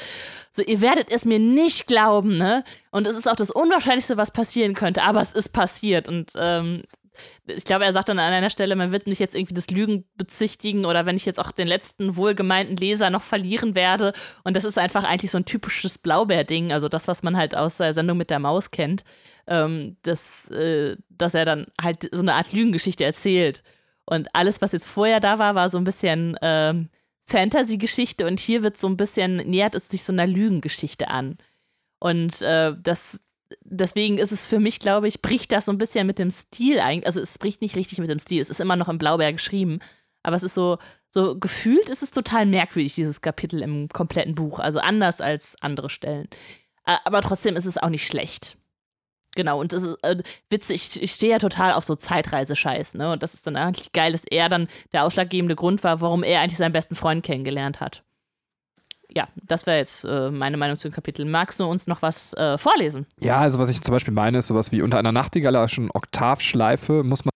so, 0.50 0.62
ihr 0.62 0.80
werdet 0.80 1.10
es 1.10 1.24
mir 1.24 1.38
nicht 1.38 1.86
glauben, 1.86 2.36
ne? 2.36 2.64
Und 2.90 3.06
es 3.06 3.16
ist 3.16 3.28
auch 3.28 3.36
das 3.36 3.50
Unwahrscheinlichste, 3.50 4.16
was 4.16 4.30
passieren 4.30 4.74
könnte, 4.74 5.02
aber 5.02 5.20
es 5.20 5.32
ist 5.32 5.50
passiert. 5.50 6.08
Und 6.08 6.32
ähm, 6.36 6.82
ich 7.46 7.64
glaube, 7.64 7.84
er 7.84 7.92
sagt 7.92 8.08
dann 8.08 8.18
an 8.18 8.32
einer 8.32 8.50
Stelle, 8.50 8.76
man 8.76 8.92
wird 8.92 9.06
nicht 9.06 9.18
jetzt 9.18 9.34
irgendwie 9.34 9.54
das 9.54 9.68
Lügen 9.68 10.04
bezichtigen 10.16 10.84
oder 10.84 11.06
wenn 11.06 11.16
ich 11.16 11.26
jetzt 11.26 11.40
auch 11.40 11.50
den 11.50 11.68
letzten 11.68 12.16
wohlgemeinten 12.16 12.76
Leser 12.76 13.10
noch 13.10 13.22
verlieren 13.22 13.74
werde. 13.74 14.12
Und 14.44 14.56
das 14.56 14.64
ist 14.64 14.78
einfach 14.78 15.04
eigentlich 15.04 15.30
so 15.30 15.38
ein 15.38 15.44
typisches 15.44 15.98
Blaubeer-Ding, 15.98 16.72
also 16.72 16.88
das, 16.88 17.08
was 17.08 17.22
man 17.22 17.36
halt 17.36 17.56
aus 17.56 17.76
der 17.76 17.92
Sendung 17.92 18.16
mit 18.16 18.30
der 18.30 18.38
Maus 18.38 18.70
kennt, 18.70 19.04
ähm, 19.46 19.96
dass, 20.02 20.48
äh, 20.50 20.96
dass 21.10 21.34
er 21.34 21.44
dann 21.44 21.66
halt 21.80 22.08
so 22.12 22.22
eine 22.22 22.34
Art 22.34 22.52
Lügengeschichte 22.52 23.04
erzählt. 23.04 23.62
Und 24.04 24.28
alles, 24.34 24.60
was 24.60 24.72
jetzt 24.72 24.86
vorher 24.86 25.20
da 25.20 25.38
war, 25.38 25.54
war 25.54 25.68
so 25.68 25.78
ein 25.78 25.84
bisschen 25.84 26.36
ähm, 26.42 26.88
Fantasy-Geschichte 27.26 28.26
und 28.26 28.40
hier 28.40 28.62
wird 28.62 28.76
so 28.76 28.86
ein 28.88 28.96
bisschen, 28.96 29.36
nähert 29.36 29.74
es 29.74 29.88
sich 29.88 30.02
so 30.04 30.12
einer 30.12 30.26
Lügengeschichte 30.26 31.08
an. 31.08 31.38
Und 31.98 32.42
äh, 32.42 32.74
das, 32.80 33.20
deswegen 33.64 34.18
ist 34.18 34.32
es 34.32 34.44
für 34.44 34.58
mich, 34.58 34.80
glaube 34.80 35.08
ich, 35.08 35.22
bricht 35.22 35.52
das 35.52 35.66
so 35.66 35.72
ein 35.72 35.78
bisschen 35.78 36.06
mit 36.06 36.18
dem 36.18 36.30
Stil 36.30 36.80
eigentlich. 36.80 37.06
Also 37.06 37.20
es 37.20 37.38
bricht 37.38 37.60
nicht 37.60 37.76
richtig 37.76 37.98
mit 37.98 38.10
dem 38.10 38.18
Stil, 38.18 38.40
es 38.40 38.50
ist 38.50 38.60
immer 38.60 38.76
noch 38.76 38.88
im 38.88 38.98
Blaubeer 38.98 39.32
geschrieben. 39.32 39.78
Aber 40.22 40.36
es 40.36 40.42
ist 40.42 40.54
so, 40.54 40.78
so 41.10 41.38
gefühlt 41.38 41.90
ist 41.90 42.02
es 42.02 42.10
total 42.10 42.46
merkwürdig, 42.46 42.94
dieses 42.94 43.20
Kapitel 43.20 43.62
im 43.62 43.88
kompletten 43.88 44.34
Buch. 44.34 44.58
Also 44.58 44.78
anders 44.78 45.20
als 45.20 45.56
andere 45.60 45.90
Stellen. 45.90 46.28
Aber 46.84 47.22
trotzdem 47.22 47.56
ist 47.56 47.66
es 47.66 47.78
auch 47.78 47.88
nicht 47.88 48.06
schlecht. 48.06 48.56
Genau, 49.34 49.60
und 49.60 49.72
das 49.72 49.82
ist 49.82 49.96
äh, 50.02 50.22
witzig, 50.50 50.96
ich, 50.96 51.02
ich 51.02 51.12
stehe 51.12 51.32
ja 51.32 51.38
total 51.38 51.72
auf 51.72 51.84
so 51.84 51.94
Zeitreisescheiß, 51.94 52.94
ne? 52.94 53.12
Und 53.12 53.22
das 53.22 53.32
ist 53.32 53.46
dann 53.46 53.56
eigentlich 53.56 53.92
geil, 53.92 54.12
dass 54.12 54.24
er 54.24 54.48
dann 54.48 54.68
der 54.92 55.04
ausschlaggebende 55.04 55.56
Grund 55.56 55.82
war, 55.84 56.00
warum 56.00 56.22
er 56.22 56.40
eigentlich 56.40 56.58
seinen 56.58 56.72
besten 56.72 56.94
Freund 56.94 57.24
kennengelernt 57.24 57.80
hat. 57.80 58.02
Ja, 59.14 59.28
das 59.34 59.66
wäre 59.66 59.78
jetzt 59.78 60.04
äh, 60.04 60.30
meine 60.30 60.56
Meinung 60.56 60.76
zu 60.76 60.88
dem 60.88 60.94
Kapitel. 60.94 61.24
Magst 61.24 61.60
du 61.60 61.64
uns 61.64 61.86
noch 61.86 62.02
was 62.02 62.32
äh, 62.34 62.56
vorlesen? 62.58 63.06
Ja, 63.20 63.40
also 63.40 63.58
was 63.58 63.68
ich 63.68 63.80
zum 63.82 63.92
Beispiel 63.92 64.14
meine, 64.14 64.38
ist 64.38 64.46
sowas 64.46 64.72
wie 64.72 64.82
unter 64.82 64.98
einer 64.98 65.12
nachtigallerischen 65.12 65.90
Oktavschleife 65.90 67.02
muss 67.02 67.24
man 67.24 67.32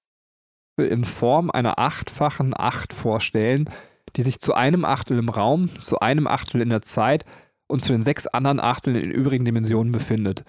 in 0.79 1.05
Form 1.05 1.51
einer 1.51 1.79
achtfachen 1.79 2.53
Acht 2.57 2.93
vorstellen, 2.93 3.71
die 4.17 4.23
sich 4.23 4.39
zu 4.39 4.55
einem 4.55 4.85
Achtel 4.85 5.19
im 5.19 5.29
Raum, 5.29 5.71
zu 5.81 6.01
einem 6.01 6.27
Achtel 6.27 6.61
in 6.61 6.71
der 6.71 6.83
Zeit 6.83 7.25
und 7.67 7.81
zu 7.81 7.93
den 7.93 8.03
sechs 8.03 8.27
anderen 8.27 8.61
Achteln 8.61 8.97
in 8.97 9.11
übrigen 9.11 9.45
Dimensionen 9.45 9.93
befindet. 9.93 10.45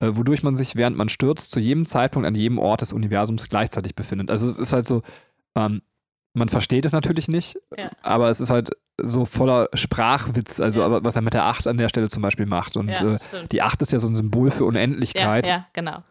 Äh, 0.00 0.10
wodurch 0.12 0.42
man 0.42 0.56
sich, 0.56 0.76
während 0.76 0.96
man 0.96 1.08
stürzt, 1.08 1.50
zu 1.52 1.58
jedem 1.60 1.86
Zeitpunkt 1.86 2.26
an 2.26 2.34
jedem 2.34 2.58
Ort 2.58 2.82
des 2.82 2.92
Universums 2.92 3.48
gleichzeitig 3.48 3.94
befindet. 3.94 4.30
Also 4.30 4.46
es 4.46 4.58
ist 4.58 4.72
halt 4.72 4.86
so, 4.86 5.02
ähm, 5.56 5.80
man 6.34 6.48
versteht 6.50 6.84
es 6.84 6.92
natürlich 6.92 7.28
nicht, 7.28 7.56
Ja. 7.78 7.90
aber 8.02 8.28
es 8.28 8.40
ist 8.40 8.50
halt 8.50 8.70
so 9.02 9.24
voller 9.24 9.68
Sprachwitz, 9.74 10.60
also 10.60 10.80
Ja. 10.80 10.86
aber 10.86 11.02
was 11.04 11.16
er 11.16 11.22
mit 11.22 11.32
der 11.34 11.44
Acht 11.44 11.66
an 11.66 11.78
der 11.78 11.88
Stelle 11.88 12.08
zum 12.10 12.22
Beispiel 12.22 12.44
macht. 12.46 12.76
Und 12.76 12.88
ja, 12.88 13.14
äh, 13.14 13.18
die 13.50 13.62
Acht 13.62 13.80
ist 13.80 13.92
ja 13.92 13.98
so 13.98 14.08
ein 14.08 14.16
Symbol 14.16 14.50
für 14.50 14.64
Unendlichkeit. 14.66 15.46
ja, 15.46 15.66
genau. 15.72 16.02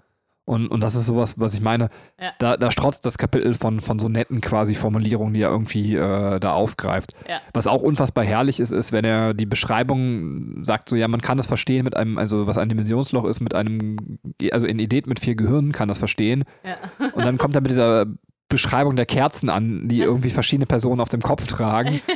Und, 0.45 0.67
und 0.67 0.81
das 0.81 0.93
ist 0.93 1.07
sowas, 1.07 1.39
was 1.39 1.55
ich 1.55 1.61
meine. 1.61 1.89
Ja. 2.21 2.31
Da, 2.37 2.55
da 2.55 2.69
strotzt 2.69 3.03
das 3.05 3.17
Kapitel 3.17 3.55
von, 3.55 3.79
von 3.79 3.97
so 3.97 4.07
netten 4.09 4.41
quasi 4.41 4.75
Formulierungen, 4.75 5.33
die 5.33 5.41
er 5.41 5.49
irgendwie 5.49 5.95
äh, 5.95 6.39
da 6.39 6.53
aufgreift. 6.53 7.11
Ja. 7.27 7.41
Was 7.53 7.65
auch 7.65 7.81
unfassbar 7.81 8.23
herrlich 8.23 8.59
ist, 8.59 8.71
ist, 8.71 8.91
wenn 8.91 9.05
er 9.05 9.33
die 9.33 9.47
Beschreibung 9.47 10.63
sagt, 10.63 10.87
so 10.87 10.95
ja, 10.95 11.07
man 11.07 11.21
kann 11.21 11.37
das 11.37 11.47
verstehen 11.47 11.83
mit 11.83 11.95
einem, 11.95 12.19
also 12.19 12.45
was 12.45 12.59
ein 12.59 12.69
Dimensionsloch 12.69 13.25
ist, 13.25 13.39
mit 13.39 13.55
einem, 13.55 14.19
also 14.51 14.67
in 14.67 14.77
Idee 14.77 15.01
mit 15.07 15.19
vier 15.19 15.35
Gehirnen 15.35 15.71
kann 15.71 15.87
das 15.87 15.97
verstehen. 15.97 16.43
Ja. 16.63 16.75
Und 17.13 17.25
dann 17.25 17.39
kommt 17.39 17.55
er 17.55 17.61
mit 17.61 17.71
dieser 17.71 18.05
Beschreibung 18.47 18.95
der 18.95 19.07
Kerzen 19.07 19.49
an, 19.49 19.87
die 19.87 19.99
irgendwie 20.01 20.29
verschiedene 20.29 20.67
Personen 20.67 21.01
auf 21.01 21.09
dem 21.09 21.21
Kopf 21.21 21.47
tragen. 21.47 22.01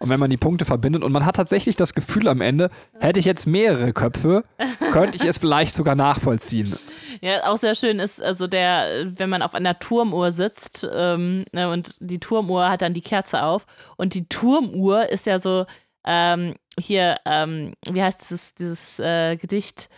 Und 0.00 0.08
wenn 0.08 0.18
man 0.18 0.30
die 0.30 0.36
Punkte 0.36 0.64
verbindet 0.64 1.04
und 1.04 1.12
man 1.12 1.24
hat 1.24 1.36
tatsächlich 1.36 1.76
das 1.76 1.94
Gefühl 1.94 2.26
am 2.26 2.40
Ende, 2.40 2.70
hätte 2.98 3.20
ich 3.20 3.26
jetzt 3.26 3.46
mehrere 3.46 3.92
Köpfe, 3.92 4.44
könnte 4.92 5.16
ich 5.16 5.24
es 5.24 5.38
vielleicht 5.38 5.74
sogar 5.74 5.94
nachvollziehen. 5.94 6.74
Ja, 7.20 7.44
auch 7.44 7.58
sehr 7.58 7.74
schön 7.74 7.98
ist, 7.98 8.20
also 8.20 8.46
der, 8.46 9.06
wenn 9.06 9.28
man 9.28 9.42
auf 9.42 9.54
einer 9.54 9.78
Turmuhr 9.78 10.30
sitzt 10.30 10.88
ähm, 10.90 11.44
ne, 11.52 11.70
und 11.70 11.96
die 12.00 12.18
Turmuhr 12.18 12.70
hat 12.70 12.80
dann 12.80 12.94
die 12.94 13.02
Kerze 13.02 13.42
auf 13.42 13.66
und 13.98 14.14
die 14.14 14.26
Turmuhr 14.26 15.10
ist 15.10 15.26
ja 15.26 15.38
so, 15.38 15.66
ähm, 16.06 16.54
hier, 16.78 17.18
ähm, 17.26 17.72
wie 17.86 18.02
heißt 18.02 18.22
dieses, 18.22 18.54
dieses 18.54 18.98
äh, 18.98 19.36
Gedicht 19.36 19.90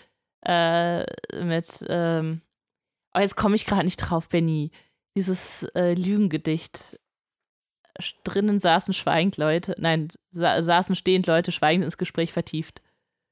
äh, 0.45 1.05
mit, 1.43 1.85
ähm, 1.89 2.43
oh, 3.15 3.21
jetzt 3.21 3.37
komme 3.37 3.55
ich 3.55 3.67
gerade 3.67 3.85
nicht 3.85 3.99
drauf, 3.99 4.29
Benny. 4.29 4.71
Dieses 5.17 5.65
äh, 5.75 5.95
Lügengedicht. 5.95 6.99
Drinnen 8.25 8.59
saßen 8.59 8.95
schweigend 8.95 9.37
Leute, 9.37 9.75
nein, 9.79 10.09
sa 10.31 10.63
saßen 10.63 10.95
stehend 10.95 11.27
Leute 11.27 11.53
schweigend 11.53 11.85
ins 11.85 11.99
Gespräch 11.99 12.33
vertieft. 12.33 12.81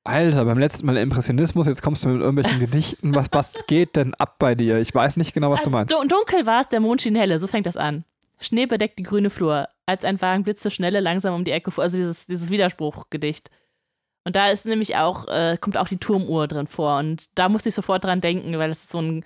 Alter, 0.05 0.45
beim 0.47 0.59
letzten 0.59 0.87
Mal 0.87 0.97
Impressionismus, 0.97 1.67
jetzt 1.67 1.83
kommst 1.83 2.05
du 2.05 2.09
mit 2.09 2.21
irgendwelchen 2.21 2.59
Gedichten. 2.59 3.15
Was, 3.15 3.29
was 3.33 3.67
geht 3.67 3.97
denn 3.97 4.15
ab 4.15 4.37
bei 4.39 4.55
dir? 4.55 4.79
Ich 4.79 4.95
weiß 4.95 5.17
nicht 5.17 5.35
genau, 5.35 5.51
was 5.51 5.63
du 5.63 5.71
meinst. 5.71 5.93
Dun 5.93 6.09
dunkel 6.09 6.47
war 6.47 6.63
es, 6.63 6.69
der 6.69 6.81
Mond 6.81 7.03
schien 7.03 7.15
helle, 7.15 7.39
so 7.39 7.47
fängt 7.47 7.67
das 7.67 7.77
an. 7.77 8.05
Schnee 8.41 8.65
bedeckt 8.65 8.99
die 8.99 9.03
grüne 9.03 9.29
Flur, 9.29 9.69
als 9.85 10.05
ein 10.05 10.21
Wagen 10.23 10.45
blitze 10.45 10.71
schnelle 10.71 11.01
langsam 11.01 11.35
um 11.35 11.45
die 11.45 11.53
Ecke 11.53 11.71
fuhr. 11.71 11.85
Also 11.85 11.99
dieses, 11.99 12.27
dieses 12.27 12.51
Widerspruchgedicht. 12.51 13.51
Und 14.25 14.37
da 14.37 14.49
ist 14.49 14.65
nämlich 14.65 14.97
auch, 14.97 15.29
äh, 15.29 15.59
kommt 15.61 15.77
auch 15.77 15.89
die 15.89 15.99
Turmuhr 15.99 16.49
drin 16.49 16.67
vor. 16.67 16.99
Und 16.99 17.27
da 17.39 17.49
musste 17.49 17.69
ich 17.69 17.75
sofort 17.75 18.05
dran 18.05 18.21
denken, 18.21 18.59
weil 18.59 18.71
es 18.71 18.89
so 18.89 19.01
ein, 19.01 19.25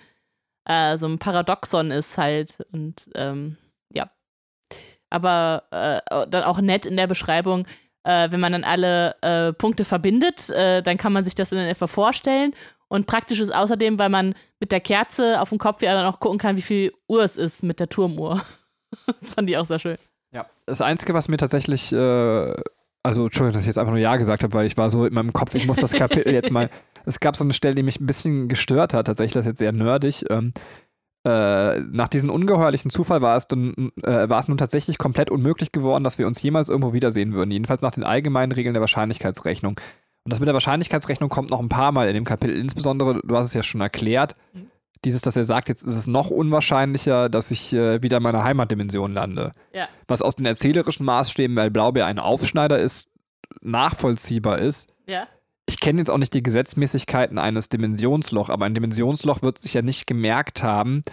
äh, 0.65 0.97
so 0.97 1.07
ein 1.07 1.19
Paradoxon 1.19 1.93
ist 1.93 2.19
halt. 2.19 2.59
Und 2.73 3.09
ähm. 3.15 3.57
Aber 5.15 5.63
äh, 5.71 6.27
dann 6.29 6.43
auch 6.43 6.61
nett 6.61 6.87
in 6.87 6.97
der 6.97 7.07
Beschreibung, 7.07 7.67
äh, 8.03 8.31
wenn 8.33 8.41
man 8.41 8.51
dann 8.51 8.65
alle 8.65 9.15
äh, 9.23 9.53
Punkte 9.53 9.85
verbindet, 9.85 10.51
äh, 10.51 10.83
dann 10.83 10.97
kann 10.97 11.13
man 11.13 11.23
sich 11.23 11.37
das 11.37 11.53
in 11.53 11.59
etwa 11.59 11.87
vorstellen. 11.87 12.53
Und 12.89 13.07
praktisch 13.07 13.41
ist 13.41 13.55
außerdem, 13.55 13.99
weil 13.99 14.09
man 14.09 14.35
mit 14.59 14.73
der 14.73 14.81
Kerze 14.81 15.41
auf 15.41 15.51
dem 15.51 15.59
Kopf 15.59 15.83
ja 15.83 15.95
dann 15.95 16.07
auch 16.07 16.19
gucken 16.19 16.39
kann, 16.39 16.57
wie 16.57 16.63
viel 16.63 16.93
Uhr 17.09 17.23
es 17.23 17.37
ist 17.37 17.63
mit 17.63 17.79
der 17.79 17.89
Turmuhr. 17.89 18.43
das 19.07 19.35
fand 19.35 19.49
ich 19.49 19.57
auch 19.57 19.65
sehr 19.65 19.79
schön. 19.79 19.99
Ja. 20.33 20.47
Das 20.67 20.81
Einzige, 20.81 21.15
was 21.15 21.29
mir 21.29 21.37
tatsächlich 21.37 21.93
äh, 21.93 22.55
also 23.05 23.25
Entschuldigung, 23.25 23.53
dass 23.53 23.63
ich 23.63 23.67
jetzt 23.67 23.79
einfach 23.79 23.93
nur 23.93 24.01
Ja 24.01 24.17
gesagt 24.17 24.43
habe, 24.43 24.55
weil 24.55 24.67
ich 24.67 24.79
war 24.79 24.89
so 24.89 25.05
in 25.05 25.13
meinem 25.13 25.33
Kopf, 25.33 25.55
ich 25.55 25.67
muss 25.67 25.77
das 25.77 25.93
Kapitel 25.93 26.33
jetzt 26.33 26.51
mal. 26.51 26.71
Es 27.07 27.21
gab 27.21 27.37
so 27.37 27.45
eine 27.45 27.53
Stelle, 27.53 27.75
die 27.75 27.83
mich 27.83 28.01
ein 28.01 28.07
bisschen 28.07 28.49
gestört 28.49 28.95
hat, 28.95 29.09
tatsächlich, 29.09 29.35
das 29.35 29.43
ist 29.43 29.49
jetzt 29.49 29.59
sehr 29.59 29.73
nerdig. 29.73 30.25
Ähm, 30.31 30.55
äh, 31.25 31.81
nach 31.81 32.09
diesem 32.09 32.29
ungeheuerlichen 32.29 32.91
Zufall 32.91 33.23
war 33.23 33.37
es, 33.37 33.49
dann, 33.49 33.93
äh, 34.03 34.29
war 34.29 34.41
es 34.41 34.49
nun 34.49 34.59
tatsächlich 34.59 34.99
komplett 34.99 35.31
unmöglich 35.31 35.73
geworden, 35.73 36.05
dass 36.05 36.19
wir 36.19 36.27
uns 36.27 36.43
jemals 36.43 36.69
irgendwo 36.69 36.93
wiedersehen 36.93 37.33
würden. 37.33 37.51
Jedenfalls 37.51 37.81
nach 37.81 37.93
den 37.93 38.05
allgemeinen 38.05 38.53
Regeln 38.53 38.75
der 38.75 38.83
Wahrscheinlichkeitsrechnung. 38.83 39.81
Und 40.25 40.33
das 40.33 40.41
mit 40.41 40.47
der 40.47 40.55
Wahrscheinlichkeitsrechnung 40.55 41.31
kommt 41.31 41.51
noch 41.51 41.61
ein 41.61 41.71
paar 41.71 41.93
Mal 41.93 42.09
in 42.09 42.15
dem 42.15 42.25
Kapitel. 42.25 42.57
Insbesondere, 42.57 43.21
du 43.25 43.37
hast 43.37 43.47
es 43.47 43.55
ja 43.55 43.63
schon 43.63 43.81
erklärt, 43.81 44.35
mhm. 44.53 44.71
dieses, 45.05 45.23
dass 45.23 45.37
er 45.37 45.45
sagt, 45.45 45.71
jetzt 45.71 45.87
ist 45.87 45.97
es 45.97 46.07
noch 46.07 46.31
unwahrscheinlicher, 46.31 47.31
dass 47.31 47.51
ich 47.51 47.73
äh, 47.73 48.03
wieder 48.03 48.19
in 48.19 48.23
meiner 48.23 48.45
Heimatdimension 48.45 49.13
lande. 49.13 49.53
Ja. 49.73 49.89
Was 50.09 50.21
aus 50.21 50.37
den 50.37 50.45
erzählerischen 50.45 51.07
Maßstäben, 51.07 51.57
weil 51.57 51.71
Blaubeer 51.71 52.05
ein 52.05 52.19
Aufschneider 52.19 52.79
ist, 52.79 53.11
nachvollziehbar 53.63 54.59
ist. 54.59 54.93
Ja. 55.07 55.27
Ich 55.67 55.81
kenne 55.81 56.01
jetzt 56.01 56.11
auch 56.11 56.19
nicht 56.19 56.35
die 56.35 56.43
Gesetzmäßigkeiten 56.43 57.39
eines 57.39 57.69
Dimensionsloch, 57.69 58.51
aber 58.51 58.67
ein 58.67 58.75
Dimensionsloch 58.75 59.43
wird 59.43 59.59
sich 59.59 59.75
ja 59.75 59.83
nicht 59.83 60.07
gemerkt 60.07 60.63
haben, 60.63 61.05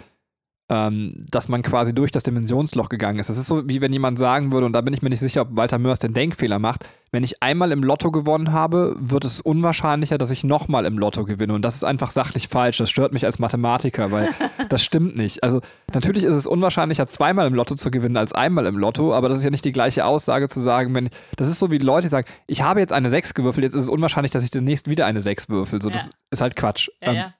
ähm, 0.72 1.12
dass 1.30 1.50
man 1.50 1.60
quasi 1.60 1.94
durch 1.94 2.12
das 2.12 2.22
Dimensionsloch 2.22 2.88
gegangen 2.88 3.18
ist. 3.18 3.28
Das 3.28 3.36
ist 3.36 3.46
so, 3.46 3.68
wie 3.68 3.82
wenn 3.82 3.92
jemand 3.92 4.18
sagen 4.18 4.52
würde, 4.52 4.64
und 4.64 4.72
da 4.72 4.80
bin 4.80 4.94
ich 4.94 5.02
mir 5.02 5.10
nicht 5.10 5.20
sicher, 5.20 5.42
ob 5.42 5.54
Walter 5.54 5.78
Mörs 5.78 5.98
den 5.98 6.14
Denkfehler 6.14 6.58
macht, 6.58 6.88
wenn 7.10 7.22
ich 7.22 7.42
einmal 7.42 7.72
im 7.72 7.82
Lotto 7.82 8.10
gewonnen 8.10 8.52
habe, 8.52 8.96
wird 8.98 9.26
es 9.26 9.42
unwahrscheinlicher, 9.42 10.16
dass 10.16 10.30
ich 10.30 10.44
nochmal 10.44 10.86
im 10.86 10.96
Lotto 10.96 11.24
gewinne. 11.24 11.52
Und 11.52 11.62
das 11.62 11.74
ist 11.74 11.84
einfach 11.84 12.10
sachlich 12.10 12.48
falsch. 12.48 12.78
Das 12.78 12.88
stört 12.88 13.12
mich 13.12 13.26
als 13.26 13.38
Mathematiker, 13.38 14.12
weil 14.12 14.30
das 14.70 14.82
stimmt 14.82 15.14
nicht. 15.14 15.42
Also 15.42 15.60
natürlich 15.92 16.24
ist 16.24 16.34
es 16.34 16.46
unwahrscheinlicher, 16.46 17.06
zweimal 17.06 17.46
im 17.46 17.52
Lotto 17.52 17.74
zu 17.74 17.90
gewinnen 17.90 18.16
als 18.16 18.32
einmal 18.32 18.64
im 18.64 18.78
Lotto, 18.78 19.12
aber 19.12 19.28
das 19.28 19.38
ist 19.38 19.44
ja 19.44 19.50
nicht 19.50 19.66
die 19.66 19.72
gleiche 19.72 20.06
Aussage 20.06 20.48
zu 20.48 20.60
sagen, 20.60 20.94
wenn 20.94 21.10
das 21.36 21.48
ist 21.48 21.58
so 21.58 21.70
wie 21.70 21.76
Leute 21.76 22.08
sagen, 22.08 22.26
ich 22.46 22.62
habe 22.62 22.80
jetzt 22.80 22.94
eine 22.94 23.10
6 23.10 23.34
gewürfelt, 23.34 23.64
jetzt 23.64 23.74
ist 23.74 23.82
es 23.82 23.88
unwahrscheinlich, 23.90 24.32
dass 24.32 24.42
ich 24.42 24.50
demnächst 24.50 24.88
wieder 24.88 25.04
eine 25.04 25.20
6 25.20 25.50
würfel. 25.50 25.82
So, 25.82 25.90
ja. 25.90 25.96
das 25.96 26.08
ist 26.30 26.40
halt 26.40 26.56
Quatsch. 26.56 26.88
Ja, 27.02 27.10
ähm, 27.10 27.16
ja 27.16 27.34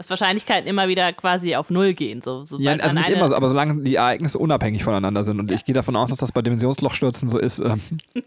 dass 0.00 0.08
Wahrscheinlichkeiten 0.08 0.66
immer 0.66 0.88
wieder 0.88 1.12
quasi 1.12 1.56
auf 1.56 1.68
Null 1.68 1.92
gehen. 1.92 2.22
So, 2.22 2.42
ja, 2.56 2.72
also 2.72 2.96
nicht 2.96 3.10
immer 3.10 3.28
so, 3.28 3.36
aber 3.36 3.50
solange 3.50 3.82
die 3.82 3.96
Ereignisse 3.96 4.38
unabhängig 4.38 4.82
voneinander 4.82 5.24
sind. 5.24 5.38
Und 5.38 5.50
ja. 5.50 5.56
ich 5.56 5.66
gehe 5.66 5.74
davon 5.74 5.94
aus, 5.94 6.08
dass 6.08 6.16
das 6.16 6.32
bei 6.32 6.40
Dimensionslochstürzen 6.40 7.28
so 7.28 7.36
ist. 7.36 7.58
Ähm. 7.58 7.82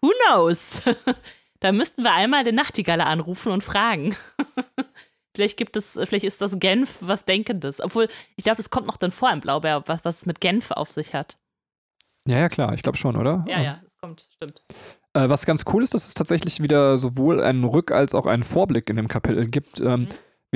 Who 0.00 0.10
knows? 0.26 0.80
da 1.60 1.72
müssten 1.72 2.02
wir 2.02 2.14
einmal 2.14 2.44
den 2.44 2.54
Nachtigalle 2.54 3.04
anrufen 3.04 3.52
und 3.52 3.62
fragen. 3.62 4.16
vielleicht 5.36 5.58
gibt 5.58 5.76
es, 5.76 5.98
vielleicht 6.02 6.24
ist 6.24 6.40
das 6.40 6.58
Genf 6.58 6.96
was 7.02 7.26
Denkendes. 7.26 7.82
Obwohl, 7.82 8.08
ich 8.36 8.44
glaube, 8.44 8.62
es 8.62 8.70
kommt 8.70 8.86
noch 8.86 8.96
dann 8.96 9.10
vor 9.10 9.30
im 9.30 9.42
Blaubeer, 9.42 9.82
was, 9.84 10.02
was 10.02 10.20
es 10.20 10.26
mit 10.26 10.40
Genf 10.40 10.70
auf 10.70 10.90
sich 10.92 11.12
hat. 11.12 11.36
Ja, 12.26 12.38
ja, 12.38 12.48
klar, 12.48 12.72
ich 12.72 12.82
glaube 12.82 12.96
schon, 12.96 13.16
oder? 13.16 13.44
Ja, 13.46 13.60
ja, 13.60 13.80
es 13.86 13.98
kommt, 13.98 14.28
stimmt. 14.34 14.62
Äh, 15.12 15.28
was 15.28 15.44
ganz 15.44 15.64
cool 15.74 15.82
ist, 15.82 15.92
dass 15.92 16.08
es 16.08 16.14
tatsächlich 16.14 16.62
wieder 16.62 16.96
sowohl 16.96 17.42
einen 17.42 17.64
Rück- 17.66 17.92
als 17.92 18.14
auch 18.14 18.24
einen 18.24 18.44
Vorblick 18.44 18.88
in 18.88 18.96
dem 18.96 19.08
Kapitel 19.08 19.46
gibt. 19.46 19.78
Ähm, 19.80 20.00
mhm 20.00 20.06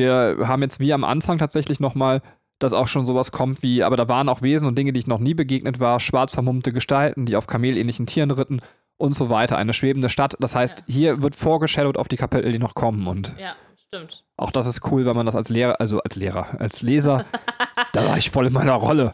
wir 0.01 0.49
haben 0.49 0.63
jetzt 0.63 0.81
wie 0.81 0.93
am 0.93 1.05
Anfang 1.05 1.39
tatsächlich 1.39 1.81
nochmal, 1.81 2.23
dass 2.59 2.73
auch 2.73 2.89
schon 2.89 3.07
sowas 3.07 3.33
kommt 3.33 3.63
wie, 3.63 3.83
aber 3.83 3.97
da 3.97 4.09
waren 4.09 4.29
auch 4.29 4.43
Wesen 4.43 4.69
und 4.69 4.77
Dinge, 4.77 4.93
die 4.93 5.01
ich 5.01 5.07
noch 5.07 5.19
nie 5.19 5.35
begegnet 5.35 5.81
war, 5.81 6.01
schwarz 6.01 6.35
vermummte 6.35 6.73
Gestalten, 6.73 7.27
die 7.27 7.37
auf 7.37 7.47
kamelähnlichen 7.47 8.07
Tieren 8.07 8.31
ritten 8.31 8.61
und 8.99 9.15
so 9.15 9.31
weiter. 9.31 9.57
Eine 9.57 9.73
schwebende 9.73 10.09
Stadt. 10.09 10.37
Das 10.41 10.55
heißt, 10.55 10.81
ja. 10.87 10.95
hier 10.95 11.23
wird 11.23 11.35
vorgeschadowt 11.35 11.97
auf 11.97 12.09
die 12.09 12.17
Kapitel, 12.17 12.53
die 12.53 12.59
noch 12.59 12.75
kommen. 12.75 13.07
Und 13.07 13.35
ja, 13.39 13.55
stimmt. 13.87 14.25
Auch 14.37 14.51
das 14.51 14.67
ist 14.67 14.91
cool, 14.91 15.07
wenn 15.07 15.17
man 15.17 15.27
das 15.27 15.35
als 15.35 15.49
Lehrer, 15.49 15.81
also 15.81 16.01
als 16.01 16.17
Lehrer, 16.17 16.61
als 16.61 16.83
Leser, 16.83 17.25
da 17.93 18.07
war 18.07 18.19
ich 18.19 18.31
voll 18.31 18.47
in 18.47 18.53
meiner 18.53 18.75
Rolle, 18.75 19.11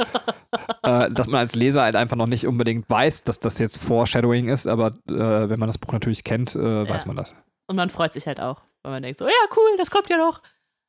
äh, 0.83 1.09
dass 1.11 1.29
man 1.29 1.41
als 1.41 1.55
Leser 1.55 1.83
halt 1.83 1.95
einfach 1.95 2.17
noch 2.17 2.29
nicht 2.29 2.47
unbedingt 2.47 2.91
weiß, 2.91 3.23
dass 3.23 3.39
das 3.39 3.59
jetzt 3.59 3.79
Foreshadowing 3.79 4.49
ist, 4.49 4.67
aber 4.67 4.89
äh, 5.09 5.49
wenn 5.49 5.61
man 5.61 5.69
das 5.69 5.79
Buch 5.79 5.93
natürlich 5.93 6.25
kennt, 6.25 6.57
äh, 6.57 6.85
ja. 6.85 6.89
weiß 6.89 7.07
man 7.07 7.17
das. 7.17 7.37
Und 7.69 7.77
man 7.77 7.91
freut 7.91 8.13
sich 8.13 8.27
halt 8.27 8.41
auch, 8.41 8.63
weil 8.83 8.93
man 8.93 9.03
denkt 9.03 9.19
so, 9.19 9.27
ja 9.27 9.33
cool, 9.57 9.77
das 9.79 9.91
kommt 9.91 10.09
ja 10.09 10.17
noch. 10.17 10.43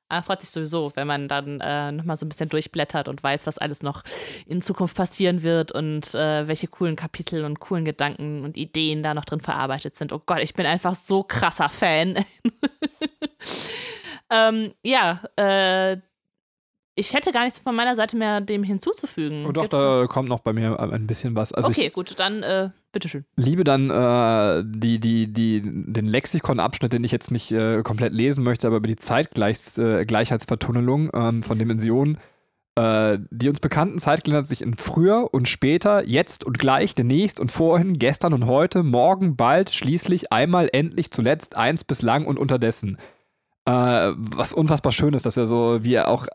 Man 0.10 0.24
freut 0.24 0.42
sich 0.42 0.50
sowieso, 0.50 0.92
wenn 0.96 1.08
man 1.08 1.28
dann 1.28 1.60
äh, 1.60 1.92
nochmal 1.92 2.16
so 2.16 2.26
ein 2.26 2.30
bisschen 2.30 2.50
durchblättert 2.50 3.08
und 3.08 3.22
weiß, 3.22 3.46
was 3.46 3.58
alles 3.58 3.82
noch 3.82 4.04
in 4.46 4.62
Zukunft 4.62 4.96
passieren 4.96 5.44
wird 5.44 5.72
und 5.72 6.14
äh, 6.16 6.48
welche 6.48 6.68
coolen 6.68 6.96
Kapitel 6.96 7.44
und 7.44 7.60
coolen 7.60 7.84
Gedanken 7.84 8.44
und 8.44 8.56
Ideen 8.56 9.04
da 9.04 9.14
noch 9.14 9.26
drin 9.26 9.42
verarbeitet 9.42 9.96
sind. 9.96 10.14
Oh 10.14 10.22
Gott, 10.26 10.40
ich 10.40 10.54
bin 10.54 10.66
einfach 10.66 10.96
so 10.96 11.24
krasser 11.24 11.70
Fan. 11.70 12.24
ähm, 14.30 14.74
ja, 14.82 15.24
äh, 15.36 15.98
ich 16.98 17.13
hätte 17.13 17.32
gar 17.32 17.44
nichts 17.44 17.60
von 17.60 17.75
meiner 17.75 17.94
Seite 17.96 18.18
mehr 18.18 18.42
dem 18.42 18.63
hinzuzufügen. 18.63 19.46
Oh, 19.46 19.51
doch, 19.51 19.62
Gibt's 19.62 19.77
da 19.77 20.01
noch? 20.01 20.10
kommt 20.10 20.30
noch 20.30 20.39
bei 20.39 20.51
mir 20.51 20.80
ein 20.80 21.06
bisschen 21.06 21.36
was. 21.36 21.54
Also 21.54 21.70
okay, 21.70 21.89
gut, 21.89 22.20
dann 22.20 22.42
äh, 22.42 22.72
bitteschön. 22.92 23.24
Liebe 23.36 23.63
dann 23.63 23.92
äh, 23.92 24.63
die, 24.66 25.00
die, 25.00 25.32
die, 25.32 25.62
den 25.63 26.08
Lexikon-Abschnitt, 26.08 26.94
den 26.94 27.04
ich 27.04 27.12
jetzt 27.12 27.30
nicht 27.30 27.51
äh, 27.51 27.84
komplett 27.84 28.13
lesen 28.13 28.44
möchte, 28.44 28.66
aber 28.68 28.77
über 28.77 28.88
die 28.88 28.96
Zeitgleichheitsvertunnelung 28.96 31.12
ähm, 31.13 31.44
von 31.44 31.60
Dimensionen. 31.60 32.18
Äh, 32.75 33.20
die 33.30 33.50
uns 33.50 33.60
bekannten 33.60 34.00
Zeit 34.00 34.24
gliedert 34.24 34.48
sich 34.48 34.62
in 34.62 34.74
früher 34.74 35.32
und 35.34 35.48
später, 35.48 36.04
jetzt 36.04 36.46
und 36.46 36.58
gleich, 36.58 36.96
demnächst 36.96 37.39
und 37.39 37.51
vorhin, 37.51 37.94
gestern 37.94 38.34
und 38.34 38.48
heute, 38.48 38.82
morgen, 38.82 39.36
bald, 39.36 39.70
schließlich, 39.70 40.32
einmal, 40.32 40.68
endlich, 40.74 41.12
zuletzt, 41.12 41.58
eins 41.58 41.84
bislang 41.84 42.25
und 42.25 42.39
unterdessen. 42.39 42.98
Äh, 43.66 44.13
was 44.16 44.54
unfassbar 44.54 44.92
schön 44.92 45.13
ist, 45.13 45.27
dass 45.27 45.38
er 45.38 45.46
so, 45.46 45.84
wie 45.84 45.94
er 45.94 46.08
auch 46.08 46.25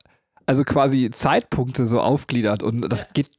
also 0.53 0.65
quasi 0.65 1.11
Zeitpunkte 1.11 1.87
so 1.87 1.99
aufgliedert 1.99 2.63
und 2.63 2.83
das 2.83 3.11
geht 3.15 3.31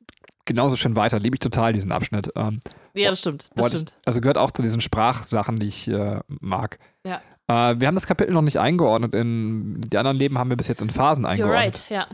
genauso 0.46 0.75
schön 0.75 0.96
weiter. 0.96 1.20
Liebe 1.20 1.36
ich 1.36 1.39
total 1.39 1.72
diesen 1.72 1.91
Abschnitt. 1.91 2.32
Ähm, 2.36 2.60
ja, 2.96 3.12
das 3.12 3.20
stimmt. 3.20 3.50
Das 3.55 3.67
stimmt. 3.67 3.93
also 4.03 4.20
gehört 4.20 4.39
auch 4.39 4.50
zu 4.50 4.63
diesen 4.63 4.82
Sprachsachen, 4.82 5.58
die 5.58 5.67
ich 5.67 5.88
äh, 5.88 6.22
mag. 6.27 6.79
Ja. 7.05 7.22
Äh, 7.48 7.79
wir 7.79 7.88
haben 7.88 7.93
das 7.93 8.08
Kapitel 8.08 8.34
noch 8.34 8.41
nicht 8.41 8.60
eingeordnet. 8.60 9.13
In 9.13 9.82
die 9.82 9.96
anderen 9.96 10.17
Leben 10.17 10.39
haben 10.39 10.50
wir 10.50 10.58
bis 10.58 10.67
jetzt 10.67 10.82
in 10.82 10.89
Phasen 10.89 11.24
eingeordnet. 11.24 11.86
You're 11.88 11.96
right, 11.98 12.08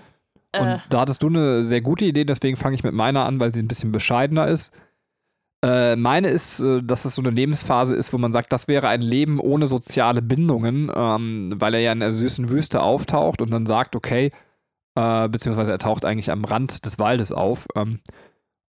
ja. 0.54 0.60
Und 0.62 0.68
äh. 0.68 0.80
da 0.90 1.00
hattest 1.00 1.24
du 1.24 1.28
eine 1.28 1.64
sehr 1.64 1.80
gute 1.80 2.04
Idee, 2.04 2.26
deswegen 2.26 2.58
fange 2.58 2.76
ich 2.76 2.84
mit 2.84 2.94
meiner 2.94 3.24
an, 3.24 3.40
weil 3.40 3.54
sie 3.54 3.62
ein 3.62 3.70
bisschen 3.70 3.94
bescheidener 3.94 4.48
ist. 4.48 4.74
Äh, 5.64 5.96
meine 5.96 6.28
ist, 6.28 6.60
äh, 6.60 6.82
dass 6.84 7.06
es 7.06 7.16
so 7.16 7.22
eine 7.22 7.30
Lebensphase 7.30 7.96
ist, 7.96 8.12
wo 8.12 8.18
man 8.18 8.34
sagt, 8.34 8.52
das 8.52 8.68
wäre 8.68 8.90
ein 8.90 9.02
Leben 9.02 9.40
ohne 9.40 9.66
soziale 9.66 10.22
Bindungen, 10.22 10.92
ähm, 10.94 11.54
weil 11.56 11.74
er 11.76 11.80
ja 11.80 11.92
in 11.94 12.02
der 12.02 12.12
süßen 12.12 12.50
Wüste 12.50 12.82
auftaucht 12.82 13.42
und 13.42 13.52
dann 13.52 13.66
sagt, 13.66 13.96
okay, 13.96 14.32
äh, 14.96 15.30
beziehungsweise 15.30 15.72
er 15.72 15.80
taucht 15.80 16.06
eigentlich 16.06 16.32
am 16.32 16.46
Rand 16.46 16.86
des 16.86 17.00
Waldes 17.00 17.32
auf 17.32 17.68
ähm, 17.76 18.00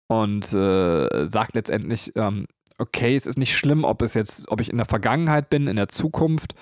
und 0.08 0.54
äh, 0.54 1.26
sagt 1.26 1.54
letztendlich, 1.54 2.12
ähm, 2.16 2.48
okay, 2.78 3.16
es 3.16 3.26
ist 3.26 3.38
nicht 3.38 3.56
schlimm, 3.56 3.84
ob 3.84 4.02
es 4.02 4.14
jetzt, 4.14 4.50
ob 4.50 4.62
ich 4.62 4.70
in 4.70 4.78
der 4.78 4.86
Vergangenheit 4.86 5.50
bin, 5.50 5.68
in 5.68 5.76
der 5.76 5.88
Zukunft 5.88 6.56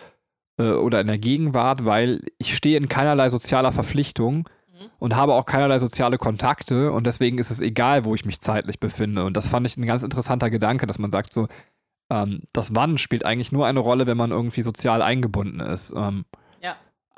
äh, 0.58 0.72
oder 0.72 1.02
in 1.02 1.08
der 1.08 1.20
Gegenwart, 1.20 1.86
weil 1.86 2.22
ich 2.38 2.56
stehe 2.56 2.78
in 2.78 2.90
keinerlei 2.90 3.30
sozialer 3.30 3.72
Verpflichtung. 3.72 4.48
und 5.00 5.16
habe 5.16 5.34
auch 5.34 5.46
keinerlei 5.46 5.80
soziale 5.80 6.20
Kontakte 6.20 6.92
und 6.92 7.08
deswegen 7.08 7.40
ist 7.40 7.50
es 7.50 7.62
egal, 7.62 8.06
wo 8.06 8.14
ich 8.14 8.26
mich 8.26 8.42
zeitlich 8.42 8.80
befinde. 8.80 9.26
Und 9.26 9.36
das 9.36 9.48
fand 9.48 9.66
ich 9.66 9.76
ein 9.76 9.88
ganz 9.88 10.04
interessanter 10.04 10.52
Gedanke, 10.52 10.86
dass 10.86 11.00
man 11.00 11.10
sagt 11.10 11.34
so, 11.34 11.48
ähm, 12.12 12.44
das 12.54 12.76
Wann 12.76 13.00
spielt 13.00 13.26
eigentlich 13.26 13.52
nur 13.52 13.66
eine 13.66 13.80
Rolle, 13.80 14.06
wenn 14.06 14.18
man 14.18 14.30
irgendwie 14.30 14.62
sozial 14.62 15.02
eingebunden 15.02 15.60
ist. 15.62 15.94
Ähm. 15.98 16.26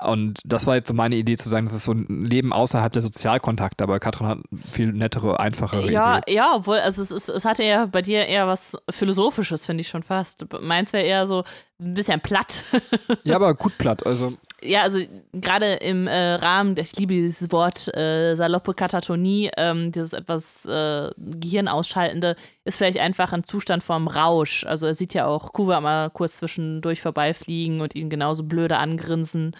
Und 0.01 0.39
das 0.45 0.65
war 0.67 0.75
jetzt 0.75 0.87
so 0.87 0.93
meine 0.93 1.15
Idee 1.15 1.35
zu 1.37 1.49
sagen, 1.49 1.65
das 1.65 1.73
ist 1.75 1.83
so 1.85 1.91
ein 1.91 2.23
Leben 2.23 2.53
außerhalb 2.53 2.91
der 2.93 3.01
Sozialkontakte, 3.01 3.83
aber 3.83 3.99
Katrin 3.99 4.27
hat 4.27 4.37
viel 4.71 4.93
nettere, 4.93 5.39
einfachere 5.39 5.91
Ja, 5.91 6.19
Idee. 6.19 6.35
ja, 6.35 6.51
obwohl, 6.55 6.77
also 6.79 7.01
es, 7.01 7.11
ist, 7.11 7.29
es 7.29 7.45
hatte 7.45 7.63
ja 7.63 7.85
bei 7.85 8.01
dir 8.01 8.25
eher 8.25 8.47
was 8.47 8.77
Philosophisches, 8.89 9.65
finde 9.65 9.81
ich 9.81 9.87
schon 9.89 10.03
fast. 10.03 10.45
Meins 10.61 10.93
wäre 10.93 11.03
eher 11.05 11.27
so 11.27 11.43
ein 11.79 11.93
bisschen 11.93 12.19
platt. 12.21 12.63
Ja, 13.23 13.35
aber 13.35 13.53
gut 13.53 13.77
platt. 13.77 14.05
Also 14.05 14.33
ja, 14.61 14.81
also 14.83 14.99
gerade 15.33 15.73
im 15.75 16.07
äh, 16.07 16.33
Rahmen, 16.35 16.75
ich 16.77 16.95
liebe 16.95 17.13
dieses 17.13 17.51
Wort 17.51 17.93
äh, 17.95 18.35
saloppe 18.35 18.73
Katatonie, 18.73 19.49
ähm, 19.57 19.91
dieses 19.91 20.13
etwas 20.13 20.65
äh, 20.65 21.09
Gehirnausschaltende, 21.17 22.35
ist 22.65 22.77
vielleicht 22.77 22.97
einfach 22.99 23.33
ein 23.33 23.43
Zustand 23.43 23.83
vom 23.83 24.07
Rausch. 24.07 24.65
Also 24.65 24.87
er 24.87 24.93
sieht 24.93 25.13
ja 25.13 25.27
auch 25.27 25.53
Kuva 25.53 25.79
mal 25.81 26.09
kurz 26.09 26.37
zwischendurch 26.37 27.01
vorbeifliegen 27.01 27.81
und 27.81 27.95
ihn 27.95 28.09
genauso 28.09 28.43
blöde 28.43 28.77
angrinsen. 28.77 29.55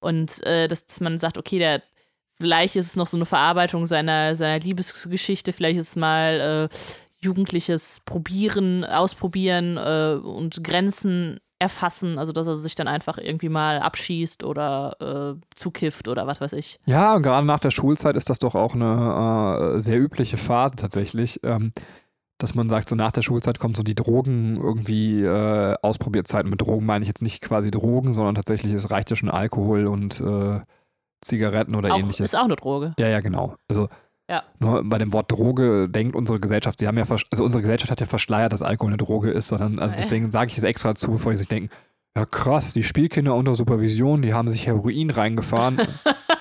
Und 0.00 0.44
äh, 0.46 0.68
dass, 0.68 0.86
dass 0.86 1.00
man 1.00 1.18
sagt, 1.18 1.38
okay, 1.38 1.58
der 1.58 1.82
vielleicht 2.40 2.76
ist 2.76 2.86
es 2.86 2.96
noch 2.96 3.06
so 3.06 3.16
eine 3.16 3.26
Verarbeitung 3.26 3.86
seiner, 3.86 4.36
seiner 4.36 4.60
Liebesgeschichte, 4.62 5.52
vielleicht 5.52 5.78
ist 5.78 5.90
es 5.90 5.96
mal 5.96 6.68
äh, 6.70 6.76
jugendliches 7.20 8.00
Probieren, 8.04 8.84
Ausprobieren 8.84 9.76
äh, 9.76 10.18
und 10.22 10.62
Grenzen 10.62 11.40
erfassen, 11.60 12.18
also 12.18 12.30
dass 12.30 12.46
er 12.46 12.54
sich 12.54 12.76
dann 12.76 12.86
einfach 12.86 13.18
irgendwie 13.18 13.48
mal 13.48 13.80
abschießt 13.80 14.44
oder 14.44 15.36
äh, 15.40 15.40
zukifft 15.56 16.06
oder 16.06 16.26
was 16.28 16.40
weiß 16.40 16.52
ich. 16.52 16.78
Ja, 16.86 17.16
und 17.16 17.22
gerade 17.22 17.46
nach 17.46 17.58
der 17.58 17.72
Schulzeit 17.72 18.14
ist 18.16 18.30
das 18.30 18.38
doch 18.38 18.54
auch 18.54 18.74
eine 18.74 19.74
äh, 19.74 19.80
sehr 19.80 19.98
übliche 19.98 20.36
Phase 20.36 20.76
tatsächlich, 20.76 21.40
ähm, 21.42 21.72
dass 22.38 22.54
man 22.54 22.68
sagt, 22.68 22.88
so 22.88 22.94
nach 22.96 23.12
der 23.12 23.22
Schulzeit 23.22 23.58
kommt 23.58 23.76
so 23.76 23.82
die 23.82 23.94
Drogen 23.96 24.56
irgendwie 24.56 25.22
äh, 25.22 25.74
Ausprobierzeit. 25.82 26.46
Mit 26.46 26.60
Drogen 26.60 26.86
meine 26.86 27.02
ich 27.02 27.08
jetzt 27.08 27.22
nicht 27.22 27.40
quasi 27.42 27.70
Drogen, 27.70 28.12
sondern 28.12 28.36
tatsächlich, 28.36 28.72
es 28.72 28.90
reicht 28.90 29.10
ja 29.10 29.16
schon 29.16 29.28
Alkohol 29.28 29.86
und 29.86 30.20
äh, 30.20 30.60
Zigaretten 31.20 31.74
oder 31.74 31.92
Auch, 31.92 31.98
ähnliches. 31.98 32.32
ist 32.32 32.38
auch 32.38 32.44
eine 32.44 32.54
Droge. 32.56 32.94
Ja, 32.98 33.08
ja, 33.08 33.20
genau. 33.20 33.56
Also 33.68 33.88
Ja. 34.30 34.44
nur 34.60 34.84
bei 34.84 34.98
dem 34.98 35.12
Wort 35.12 35.32
Droge 35.32 35.88
denkt 35.88 36.14
unsere 36.14 36.38
Gesellschaft, 36.38 36.78
sie 36.78 36.86
haben 36.86 36.96
ja, 36.96 37.04
also 37.08 37.44
unsere 37.44 37.60
Gesellschaft 37.62 37.90
hat 37.90 38.00
ja 38.00 38.06
verschleiert, 38.06 38.52
dass 38.52 38.62
Alkohol 38.62 38.90
eine 38.90 38.98
Droge 38.98 39.30
ist, 39.30 39.48
sondern, 39.48 39.78
also 39.80 39.96
deswegen 39.96 40.30
sage 40.30 40.50
ich 40.52 40.58
es 40.58 40.64
extra 40.64 40.90
dazu, 40.90 41.10
bevor 41.10 41.32
sie 41.32 41.38
sich 41.38 41.48
denken, 41.48 41.70
ja 42.16 42.24
krass, 42.24 42.72
die 42.72 42.82
Spielkinder 42.84 43.34
unter 43.34 43.54
Supervision, 43.56 44.22
die 44.22 44.32
haben 44.32 44.48
sich 44.48 44.66
Heroin 44.66 45.10
reingefahren. 45.10 45.80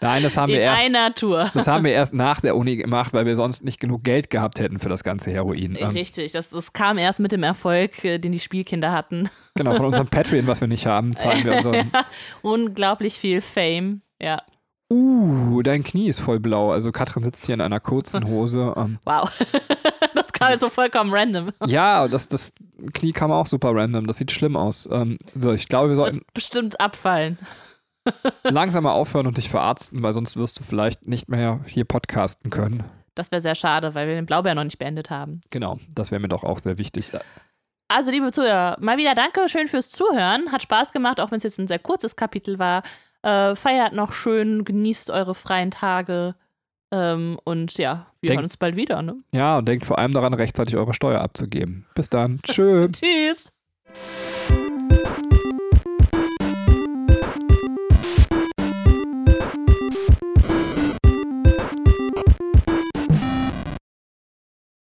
Nein, 0.00 0.22
das 0.22 0.36
haben 0.36 0.50
In 0.50 0.56
wir 0.56 0.62
erst, 0.62 0.82
einer 0.84 1.14
Tour. 1.14 1.50
das 1.54 1.66
haben 1.66 1.84
wir 1.84 1.92
erst 1.92 2.14
nach 2.14 2.40
der 2.40 2.56
Uni 2.56 2.76
gemacht, 2.76 3.12
weil 3.12 3.26
wir 3.26 3.36
sonst 3.36 3.62
nicht 3.64 3.80
genug 3.80 4.02
Geld 4.04 4.30
gehabt 4.30 4.58
hätten 4.60 4.78
für 4.78 4.88
das 4.88 5.04
ganze 5.04 5.30
Heroin. 5.30 5.76
Ähm, 5.78 5.90
Richtig, 5.90 6.32
das, 6.32 6.50
das 6.50 6.72
kam 6.72 6.96
erst 6.98 7.20
mit 7.20 7.32
dem 7.32 7.42
Erfolg, 7.42 8.04
äh, 8.04 8.18
den 8.18 8.32
die 8.32 8.38
Spielkinder 8.38 8.92
hatten. 8.92 9.28
genau, 9.54 9.74
von 9.74 9.86
unserem 9.86 10.06
Patreon, 10.10 10.46
was 10.46 10.60
wir 10.60 10.68
nicht 10.68 10.86
haben, 10.86 11.14
zahlen 11.16 11.44
wir 11.44 11.56
unseren. 11.56 11.90
Unglaublich 12.42 13.14
viel 13.18 13.40
Fame. 13.40 14.02
Ja, 14.20 14.42
Uh, 14.92 15.62
dein 15.62 15.84
Knie 15.84 16.08
ist 16.08 16.18
voll 16.18 16.40
blau. 16.40 16.72
Also 16.72 16.90
Katrin 16.90 17.22
sitzt 17.22 17.46
hier 17.46 17.54
in 17.54 17.60
einer 17.60 17.78
kurzen 17.78 18.24
Hose. 18.28 18.74
Ähm, 18.76 18.98
wow. 19.04 19.30
das 20.16 20.32
kam 20.32 20.50
jetzt 20.50 20.60
so 20.60 20.68
vollkommen 20.68 21.12
random. 21.14 21.50
ja, 21.66 22.08
das, 22.08 22.26
das 22.26 22.52
Knie 22.92 23.12
kam 23.12 23.30
auch 23.30 23.46
super 23.46 23.70
random. 23.72 24.08
Das 24.08 24.16
sieht 24.16 24.32
schlimm 24.32 24.56
aus. 24.56 24.88
Ähm, 24.90 25.18
so, 25.36 25.52
ich 25.52 25.68
glaube, 25.68 25.90
wir 25.90 25.92
Das 25.92 25.98
sollten 25.98 26.22
bestimmt 26.34 26.80
abfallen. 26.80 27.38
Langsam 28.44 28.84
mal 28.84 28.92
aufhören 28.92 29.26
und 29.26 29.36
dich 29.36 29.48
verarzten, 29.48 30.02
weil 30.02 30.12
sonst 30.12 30.36
wirst 30.36 30.58
du 30.58 30.62
vielleicht 30.64 31.06
nicht 31.06 31.28
mehr 31.28 31.60
hier 31.66 31.84
podcasten 31.84 32.50
können. 32.50 32.84
Das 33.14 33.30
wäre 33.30 33.42
sehr 33.42 33.54
schade, 33.54 33.94
weil 33.94 34.08
wir 34.08 34.14
den 34.14 34.26
Blaubeer 34.26 34.54
noch 34.54 34.64
nicht 34.64 34.78
beendet 34.78 35.10
haben. 35.10 35.40
Genau, 35.50 35.78
das 35.94 36.10
wäre 36.10 36.20
mir 36.20 36.28
doch 36.28 36.44
auch 36.44 36.58
sehr 36.58 36.78
wichtig. 36.78 37.10
Also, 37.88 38.10
liebe 38.10 38.30
Zuhörer, 38.30 38.76
mal 38.80 38.96
wieder 38.98 39.14
danke 39.14 39.48
schön 39.48 39.66
fürs 39.66 39.90
Zuhören. 39.90 40.52
Hat 40.52 40.62
Spaß 40.62 40.92
gemacht, 40.92 41.20
auch 41.20 41.30
wenn 41.30 41.38
es 41.38 41.42
jetzt 41.42 41.58
ein 41.58 41.66
sehr 41.66 41.80
kurzes 41.80 42.14
Kapitel 42.16 42.58
war. 42.58 42.82
Äh, 43.22 43.56
feiert 43.56 43.92
noch 43.92 44.12
schön, 44.12 44.64
genießt 44.64 45.10
eure 45.10 45.34
freien 45.34 45.70
Tage. 45.72 46.34
Ähm, 46.92 47.38
und 47.44 47.76
ja, 47.78 48.06
wir 48.20 48.28
Denk- 48.30 48.38
hören 48.38 48.44
uns 48.44 48.56
bald 48.56 48.76
wieder. 48.76 49.02
Ne? 49.02 49.16
Ja, 49.32 49.58
und 49.58 49.68
denkt 49.68 49.84
vor 49.84 49.98
allem 49.98 50.12
daran, 50.12 50.32
rechtzeitig 50.34 50.76
eure 50.76 50.94
Steuer 50.94 51.20
abzugeben. 51.20 51.86
Bis 51.94 52.08
dann. 52.08 52.40
Tschö. 52.42 52.88
Tschüss. 52.92 53.52